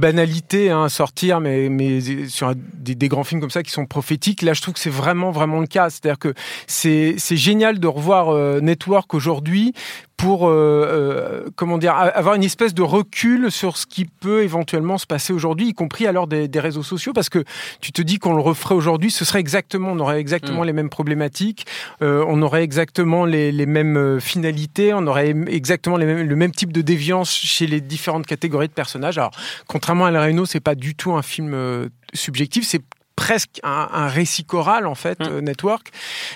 banalité 0.00 0.70
hein, 0.70 0.84
à 0.84 0.88
sortir, 0.88 1.40
mais, 1.40 1.68
mais 1.68 2.00
sur 2.28 2.54
des 2.56 3.08
grands 3.08 3.24
films 3.24 3.40
comme 3.40 3.50
ça 3.50 3.62
qui 3.62 3.70
sont 3.70 3.86
prophétiques, 3.86 4.42
là 4.42 4.52
je 4.52 4.62
trouve 4.62 4.74
que 4.74 4.80
c'est 4.80 4.90
vraiment, 4.90 5.30
vraiment 5.30 5.60
le 5.60 5.66
cas. 5.66 5.90
C'est-à-dire 5.90 6.18
que 6.18 6.34
c'est 6.66 7.14
c'est 7.18 7.36
génial 7.36 7.78
de 7.78 7.86
revoir 7.86 8.30
euh, 8.30 8.60
Network 8.60 9.14
aujourd'hui 9.14 9.74
pour 10.22 10.48
euh, 10.48 11.50
comment 11.56 11.78
dire 11.78 11.94
avoir 11.96 12.36
une 12.36 12.44
espèce 12.44 12.74
de 12.74 12.82
recul 12.82 13.50
sur 13.50 13.76
ce 13.76 13.86
qui 13.86 14.04
peut 14.04 14.44
éventuellement 14.44 14.96
se 14.96 15.04
passer 15.04 15.32
aujourd'hui, 15.32 15.70
y 15.70 15.74
compris 15.74 16.06
à 16.06 16.12
l'heure 16.12 16.28
des, 16.28 16.46
des, 16.46 16.60
réseaux 16.60 16.84
sociaux, 16.84 17.12
parce 17.12 17.28
que 17.28 17.42
tu 17.80 17.90
te 17.90 18.00
dis 18.02 18.20
qu'on 18.20 18.34
le 18.34 18.40
referait 18.40 18.76
aujourd'hui, 18.76 19.10
ce 19.10 19.24
serait 19.24 19.40
exactement, 19.40 19.90
on 19.90 19.98
aurait 19.98 20.20
exactement 20.20 20.62
mm. 20.62 20.66
les 20.66 20.72
mêmes 20.72 20.90
problématiques, 20.90 21.66
on 22.00 22.40
aurait 22.40 22.62
exactement 22.62 23.24
les, 23.24 23.50
les, 23.50 23.66
mêmes 23.66 24.20
finalités, 24.20 24.94
on 24.94 25.04
aurait 25.08 25.34
exactement 25.48 25.96
les 25.96 26.06
mêmes, 26.06 26.28
le 26.28 26.36
même 26.36 26.52
type 26.52 26.72
de 26.72 26.82
déviance 26.82 27.32
chez 27.32 27.66
les 27.66 27.80
différentes 27.80 28.26
catégories 28.26 28.68
de 28.68 28.72
personnages. 28.72 29.18
Alors, 29.18 29.32
contrairement 29.66 30.04
à 30.04 30.12
La 30.12 30.24
Reno, 30.24 30.46
c'est 30.46 30.60
pas 30.60 30.76
du 30.76 30.94
tout 30.94 31.14
un 31.14 31.22
film 31.22 31.90
subjectif, 32.14 32.64
c'est 32.64 32.82
presque 33.22 33.60
un, 33.62 34.08
récit 34.08 34.44
choral 34.44 34.84
en 34.84 34.96
fait, 34.96 35.20
mmh. 35.20 35.28
euh, 35.30 35.40
Network. 35.40 35.90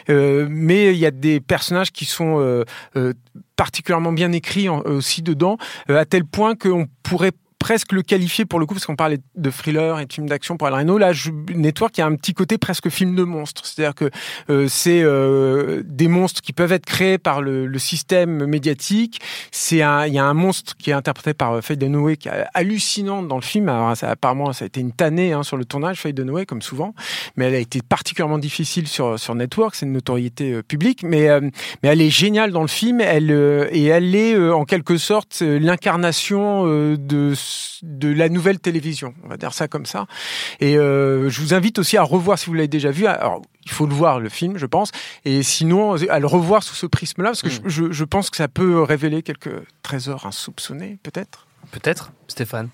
Euh, 0.08 0.46
mais 0.48 0.92
il 0.92 0.98
y 0.98 1.06
a 1.06 1.10
des 1.10 1.40
personnages 1.40 1.90
qui 1.90 2.04
sont 2.04 2.36
euh, 2.38 3.12
particulièrement 3.56 4.12
bien 4.12 4.30
écrits 4.30 4.68
aussi 4.68 5.22
dedans, 5.22 5.58
à 5.88 6.04
tel 6.04 6.24
point 6.24 6.54
qu'on 6.54 6.86
pourrait 7.02 7.32
presque 7.58 7.92
le 7.92 8.02
qualifier 8.02 8.44
pour 8.44 8.60
le 8.60 8.66
coup, 8.66 8.74
parce 8.74 8.86
qu'on 8.86 8.96
parlait 8.96 9.18
de 9.34 9.50
thriller 9.50 9.98
et 10.00 10.06
de 10.06 10.12
film 10.12 10.28
d'action 10.28 10.56
pour 10.56 10.66
Al 10.68 10.74
Reno. 10.74 10.98
Là, 10.98 11.12
Network, 11.54 11.96
il 11.98 12.00
y 12.00 12.04
a 12.04 12.06
un 12.06 12.14
petit 12.14 12.34
côté 12.34 12.58
presque 12.58 12.88
film 12.88 13.14
de 13.14 13.24
monstre. 13.24 13.64
C'est-à-dire 13.64 13.94
que 13.94 14.10
euh, 14.50 14.66
c'est 14.68 15.02
euh, 15.02 15.82
des 15.84 16.08
monstres 16.08 16.42
qui 16.42 16.52
peuvent 16.52 16.72
être 16.72 16.86
créés 16.86 17.18
par 17.18 17.42
le, 17.42 17.66
le 17.66 17.78
système 17.78 18.46
médiatique. 18.46 19.20
C'est 19.50 19.76
il 19.76 20.12
y 20.14 20.18
a 20.18 20.24
un 20.24 20.34
monstre 20.34 20.76
qui 20.76 20.90
est 20.90 20.94
interprété 20.94 21.34
par 21.34 21.54
euh, 21.54 21.60
Faye 21.60 21.76
Dunaway 21.76 22.16
qui 22.16 22.28
est 22.28 22.44
hallucinant 22.54 23.22
dans 23.22 23.36
le 23.36 23.42
film. 23.42 23.68
Alors, 23.68 23.96
ça, 23.96 24.10
apparemment, 24.10 24.52
ça 24.52 24.64
a 24.64 24.66
été 24.66 24.80
une 24.80 24.92
tannée 24.92 25.32
hein, 25.32 25.42
sur 25.42 25.56
le 25.56 25.64
tournage, 25.64 25.98
Faye 25.98 26.12
Dunaway, 26.12 26.46
comme 26.46 26.62
souvent. 26.62 26.94
Mais 27.36 27.46
elle 27.46 27.54
a 27.54 27.58
été 27.58 27.80
particulièrement 27.82 28.38
difficile 28.38 28.86
sur, 28.86 29.18
sur 29.18 29.34
Network. 29.34 29.74
C'est 29.74 29.86
une 29.86 29.92
notoriété 29.92 30.52
euh, 30.52 30.62
publique. 30.62 31.02
Mais, 31.02 31.28
euh, 31.28 31.40
mais 31.82 31.88
elle 31.88 32.00
est 32.00 32.10
géniale 32.10 32.52
dans 32.52 32.62
le 32.62 32.68
film. 32.68 33.00
Elle, 33.00 33.30
et 33.72 33.84
elle 33.86 34.14
est 34.14 34.36
en 34.50 34.64
quelque 34.64 34.96
sorte 34.98 35.40
l'incarnation 35.40 36.64
de 36.66 37.34
de 37.82 38.12
la 38.12 38.28
nouvelle 38.28 38.58
télévision, 38.58 39.14
on 39.24 39.28
va 39.28 39.36
dire 39.36 39.52
ça 39.52 39.68
comme 39.68 39.86
ça. 39.86 40.06
Et 40.60 40.76
euh, 40.76 41.28
je 41.28 41.40
vous 41.40 41.54
invite 41.54 41.78
aussi 41.78 41.96
à 41.96 42.02
revoir 42.02 42.38
si 42.38 42.46
vous 42.46 42.54
l'avez 42.54 42.68
déjà 42.68 42.90
vu. 42.90 43.06
Alors, 43.06 43.42
il 43.64 43.70
faut 43.70 43.86
le 43.86 43.94
voir 43.94 44.20
le 44.20 44.28
film, 44.28 44.58
je 44.58 44.66
pense, 44.66 44.92
et 45.24 45.42
sinon 45.42 45.94
à 45.94 46.18
le 46.18 46.26
revoir 46.26 46.62
sous 46.62 46.74
ce 46.74 46.86
prisme-là, 46.86 47.30
parce 47.30 47.42
que 47.42 47.50
je, 47.50 47.90
je 47.90 48.04
pense 48.04 48.30
que 48.30 48.36
ça 48.36 48.48
peut 48.48 48.82
révéler 48.82 49.22
quelques 49.22 49.62
trésors 49.82 50.26
insoupçonnés, 50.26 50.98
peut-être. 51.02 51.46
Peut-être, 51.72 52.12
Stéphane. 52.28 52.68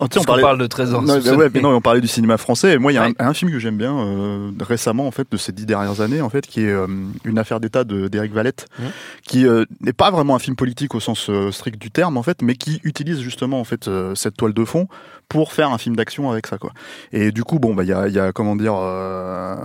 On, 0.00 0.08
parle 0.08 0.58
de 0.58 0.66
trésors. 0.66 1.02
Non, 1.02 1.18
non, 1.18 1.76
on 1.76 1.80
parlait 1.80 2.00
du 2.00 2.08
cinéma 2.08 2.36
français. 2.36 2.74
Et 2.74 2.78
moi, 2.78 2.92
il 2.92 2.96
y 2.96 2.98
a 2.98 3.08
un, 3.18 3.34
film 3.34 3.50
que 3.50 3.58
j'aime 3.58 3.76
bien 3.76 3.96
euh, 3.98 4.50
récemment, 4.60 5.06
en 5.06 5.10
fait, 5.10 5.26
de 5.30 5.36
ces 5.36 5.52
dix 5.52 5.66
dernières 5.66 6.00
années, 6.00 6.20
en 6.20 6.28
fait, 6.28 6.46
qui 6.46 6.62
est 6.62 6.70
euh, 6.70 6.86
une 7.24 7.38
affaire 7.38 7.60
d'État 7.60 7.84
d'Éric 7.84 8.32
Valette, 8.32 8.66
mmh. 8.78 8.82
qui 9.22 9.46
euh, 9.46 9.64
n'est 9.80 9.92
pas 9.92 10.10
vraiment 10.10 10.34
un 10.34 10.38
film 10.38 10.56
politique 10.56 10.94
au 10.94 11.00
sens 11.00 11.30
strict 11.50 11.80
du 11.80 11.90
terme, 11.90 12.16
en 12.16 12.22
fait, 12.22 12.42
mais 12.42 12.54
qui 12.54 12.80
utilise 12.84 13.20
justement 13.20 13.60
en 13.60 13.64
fait 13.64 13.90
cette 14.14 14.36
toile 14.36 14.52
de 14.52 14.64
fond 14.64 14.88
pour 15.28 15.52
faire 15.52 15.70
un 15.70 15.78
film 15.78 15.94
d'action 15.94 16.30
avec 16.30 16.46
ça 16.46 16.56
quoi. 16.56 16.72
Et 17.12 17.32
du 17.32 17.44
coup 17.44 17.58
bon 17.58 17.74
bah 17.74 17.84
il 17.84 17.88
y 17.88 17.92
a, 17.92 18.08
y 18.08 18.18
a 18.18 18.32
comment 18.32 18.56
dire 18.56 18.74
euh, 18.76 19.56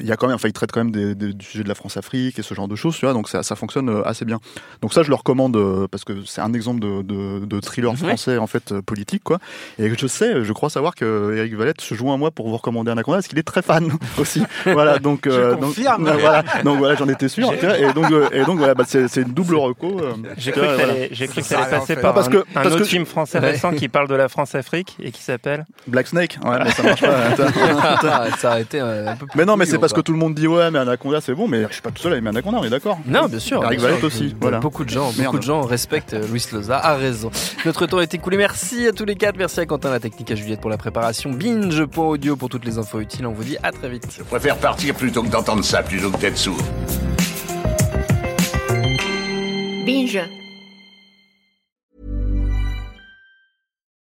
il 0.00 0.06
y 0.06 0.12
a 0.12 0.16
quand 0.16 0.26
même 0.26 0.34
enfin 0.34 0.48
il 0.48 0.52
traite 0.52 0.72
quand 0.72 0.80
même 0.80 0.90
des, 0.90 1.14
des, 1.14 1.32
du 1.32 1.44
sujet 1.44 1.62
de 1.62 1.68
la 1.68 1.76
France-Afrique 1.76 2.38
et 2.38 2.42
ce 2.42 2.52
genre 2.54 2.66
de 2.66 2.74
choses 2.74 2.96
tu 2.96 3.06
vois 3.06 3.14
donc 3.14 3.28
ça, 3.28 3.42
ça 3.42 3.54
fonctionne 3.54 3.88
euh, 3.88 4.08
assez 4.08 4.24
bien. 4.24 4.40
Donc 4.82 4.92
ça 4.92 5.02
je 5.04 5.08
le 5.08 5.14
recommande 5.14 5.56
euh, 5.56 5.86
parce 5.88 6.04
que 6.04 6.24
c'est 6.26 6.40
un 6.40 6.52
exemple 6.52 6.80
de, 6.80 7.02
de, 7.02 7.44
de 7.44 7.60
thriller 7.60 7.96
français 7.96 8.38
en 8.38 8.48
fait 8.48 8.80
politique 8.80 9.22
quoi. 9.22 9.38
Et 9.78 9.92
je 9.96 10.06
sais 10.06 10.42
je 10.44 10.52
crois 10.52 10.68
savoir 10.68 10.96
que 10.96 11.34
Eric 11.36 11.54
Valette 11.54 11.80
se 11.80 11.94
joue 11.94 12.10
à 12.10 12.16
moi 12.16 12.32
pour 12.32 12.48
vous 12.48 12.56
recommander 12.56 12.90
Anaconda 12.90 13.18
parce 13.18 13.28
qu'il 13.28 13.38
est 13.38 13.44
très 13.44 13.62
fan 13.62 13.92
aussi. 14.18 14.42
voilà 14.64 14.98
donc 14.98 15.28
donc, 15.28 15.74
voilà 15.76 16.42
donc 16.64 16.78
voilà 16.78 16.94
j'en 16.96 17.08
étais 17.08 17.28
sûr 17.28 17.52
et 17.52 17.92
donc 17.92 18.06
et 18.32 18.44
donc 18.44 18.58
voilà 18.58 18.74
bah, 18.74 18.84
c'est 18.86 19.16
une 19.16 19.32
double 19.32 19.56
reco. 19.56 20.00
J'ai 20.36 20.50
cru 20.52 21.40
que 21.40 21.46
ça 21.46 21.60
allait 21.60 21.70
passer 21.70 21.96
par 21.96 22.14
parce 22.14 22.28
que, 22.28 22.44
un, 22.56 22.64
autre 22.66 22.84
film 22.84 23.06
français 23.06 23.38
récent 23.38 23.72
qui 23.72 23.88
parle 23.88 24.08
de 24.08 24.14
la 24.14 24.28
Et 25.00 25.10
qui 25.10 25.22
s'appelle 25.22 25.66
Black 25.86 26.08
Snake. 26.08 26.38
Ouais, 26.44 26.58
mais 26.64 26.70
ça 26.70 26.82
marche 26.82 27.00
pas. 27.00 28.30
ça 28.38 28.52
a 28.52 28.60
été 28.60 28.80
un 28.80 29.16
peu 29.16 29.26
Mais 29.34 29.44
non, 29.44 29.56
mais 29.56 29.66
c'est 29.66 29.78
parce 29.78 29.92
que 29.92 30.00
tout 30.00 30.12
le 30.12 30.18
monde 30.18 30.34
dit 30.34 30.46
ouais, 30.46 30.70
mais 30.70 30.78
Anaconda 30.78 31.20
c'est 31.20 31.34
bon, 31.34 31.48
mais 31.48 31.64
je 31.68 31.74
suis 31.74 31.82
pas 31.82 31.90
tout 31.90 32.02
seul 32.02 32.14
à 32.14 32.16
aimer 32.16 32.30
Anaconda, 32.30 32.58
on 32.60 32.64
est 32.64 32.70
d'accord. 32.70 32.98
Non, 33.06 33.26
bien 33.26 33.38
sûr. 33.38 33.62
Eric 33.64 33.80
Valette 33.80 34.04
aussi. 34.04 34.34
Voilà. 34.40 34.58
Beaucoup 34.60 34.84
de 34.84 34.90
gens, 34.90 35.12
beaucoup 35.12 35.38
de 35.38 35.42
gens 35.42 35.62
respectent 35.62 36.14
euh, 36.14 36.26
Luis 36.26 36.44
Loza, 36.52 36.78
a 36.78 36.94
raison. 36.96 37.30
Notre 37.64 37.86
temps 37.86 38.00
est 38.00 38.12
écoulé. 38.14 38.36
Merci 38.36 38.86
à 38.86 38.92
tous 38.92 39.04
les 39.04 39.16
quatre. 39.16 39.36
Merci 39.36 39.60
à 39.60 39.66
Quentin, 39.66 39.90
la 39.90 40.00
technique, 40.00 40.30
à 40.30 40.34
Juliette 40.34 40.60
pour 40.60 40.70
la 40.70 40.78
préparation. 40.78 41.30
Binge.audio 41.30 42.36
pour 42.36 42.48
toutes 42.48 42.64
les 42.64 42.78
infos 42.78 43.00
utiles. 43.00 43.26
On 43.26 43.32
vous 43.32 43.44
dit 43.44 43.56
à 43.62 43.72
très 43.72 43.88
vite. 43.88 44.06
Je 44.16 44.22
préfère 44.22 44.56
partir 44.56 44.94
plutôt 44.94 45.22
que 45.22 45.28
d'entendre 45.28 45.64
ça, 45.64 45.82
plutôt 45.82 46.10
que 46.10 46.18
d'être 46.18 46.36
sourd. 46.36 46.58
Binge. 49.86 50.20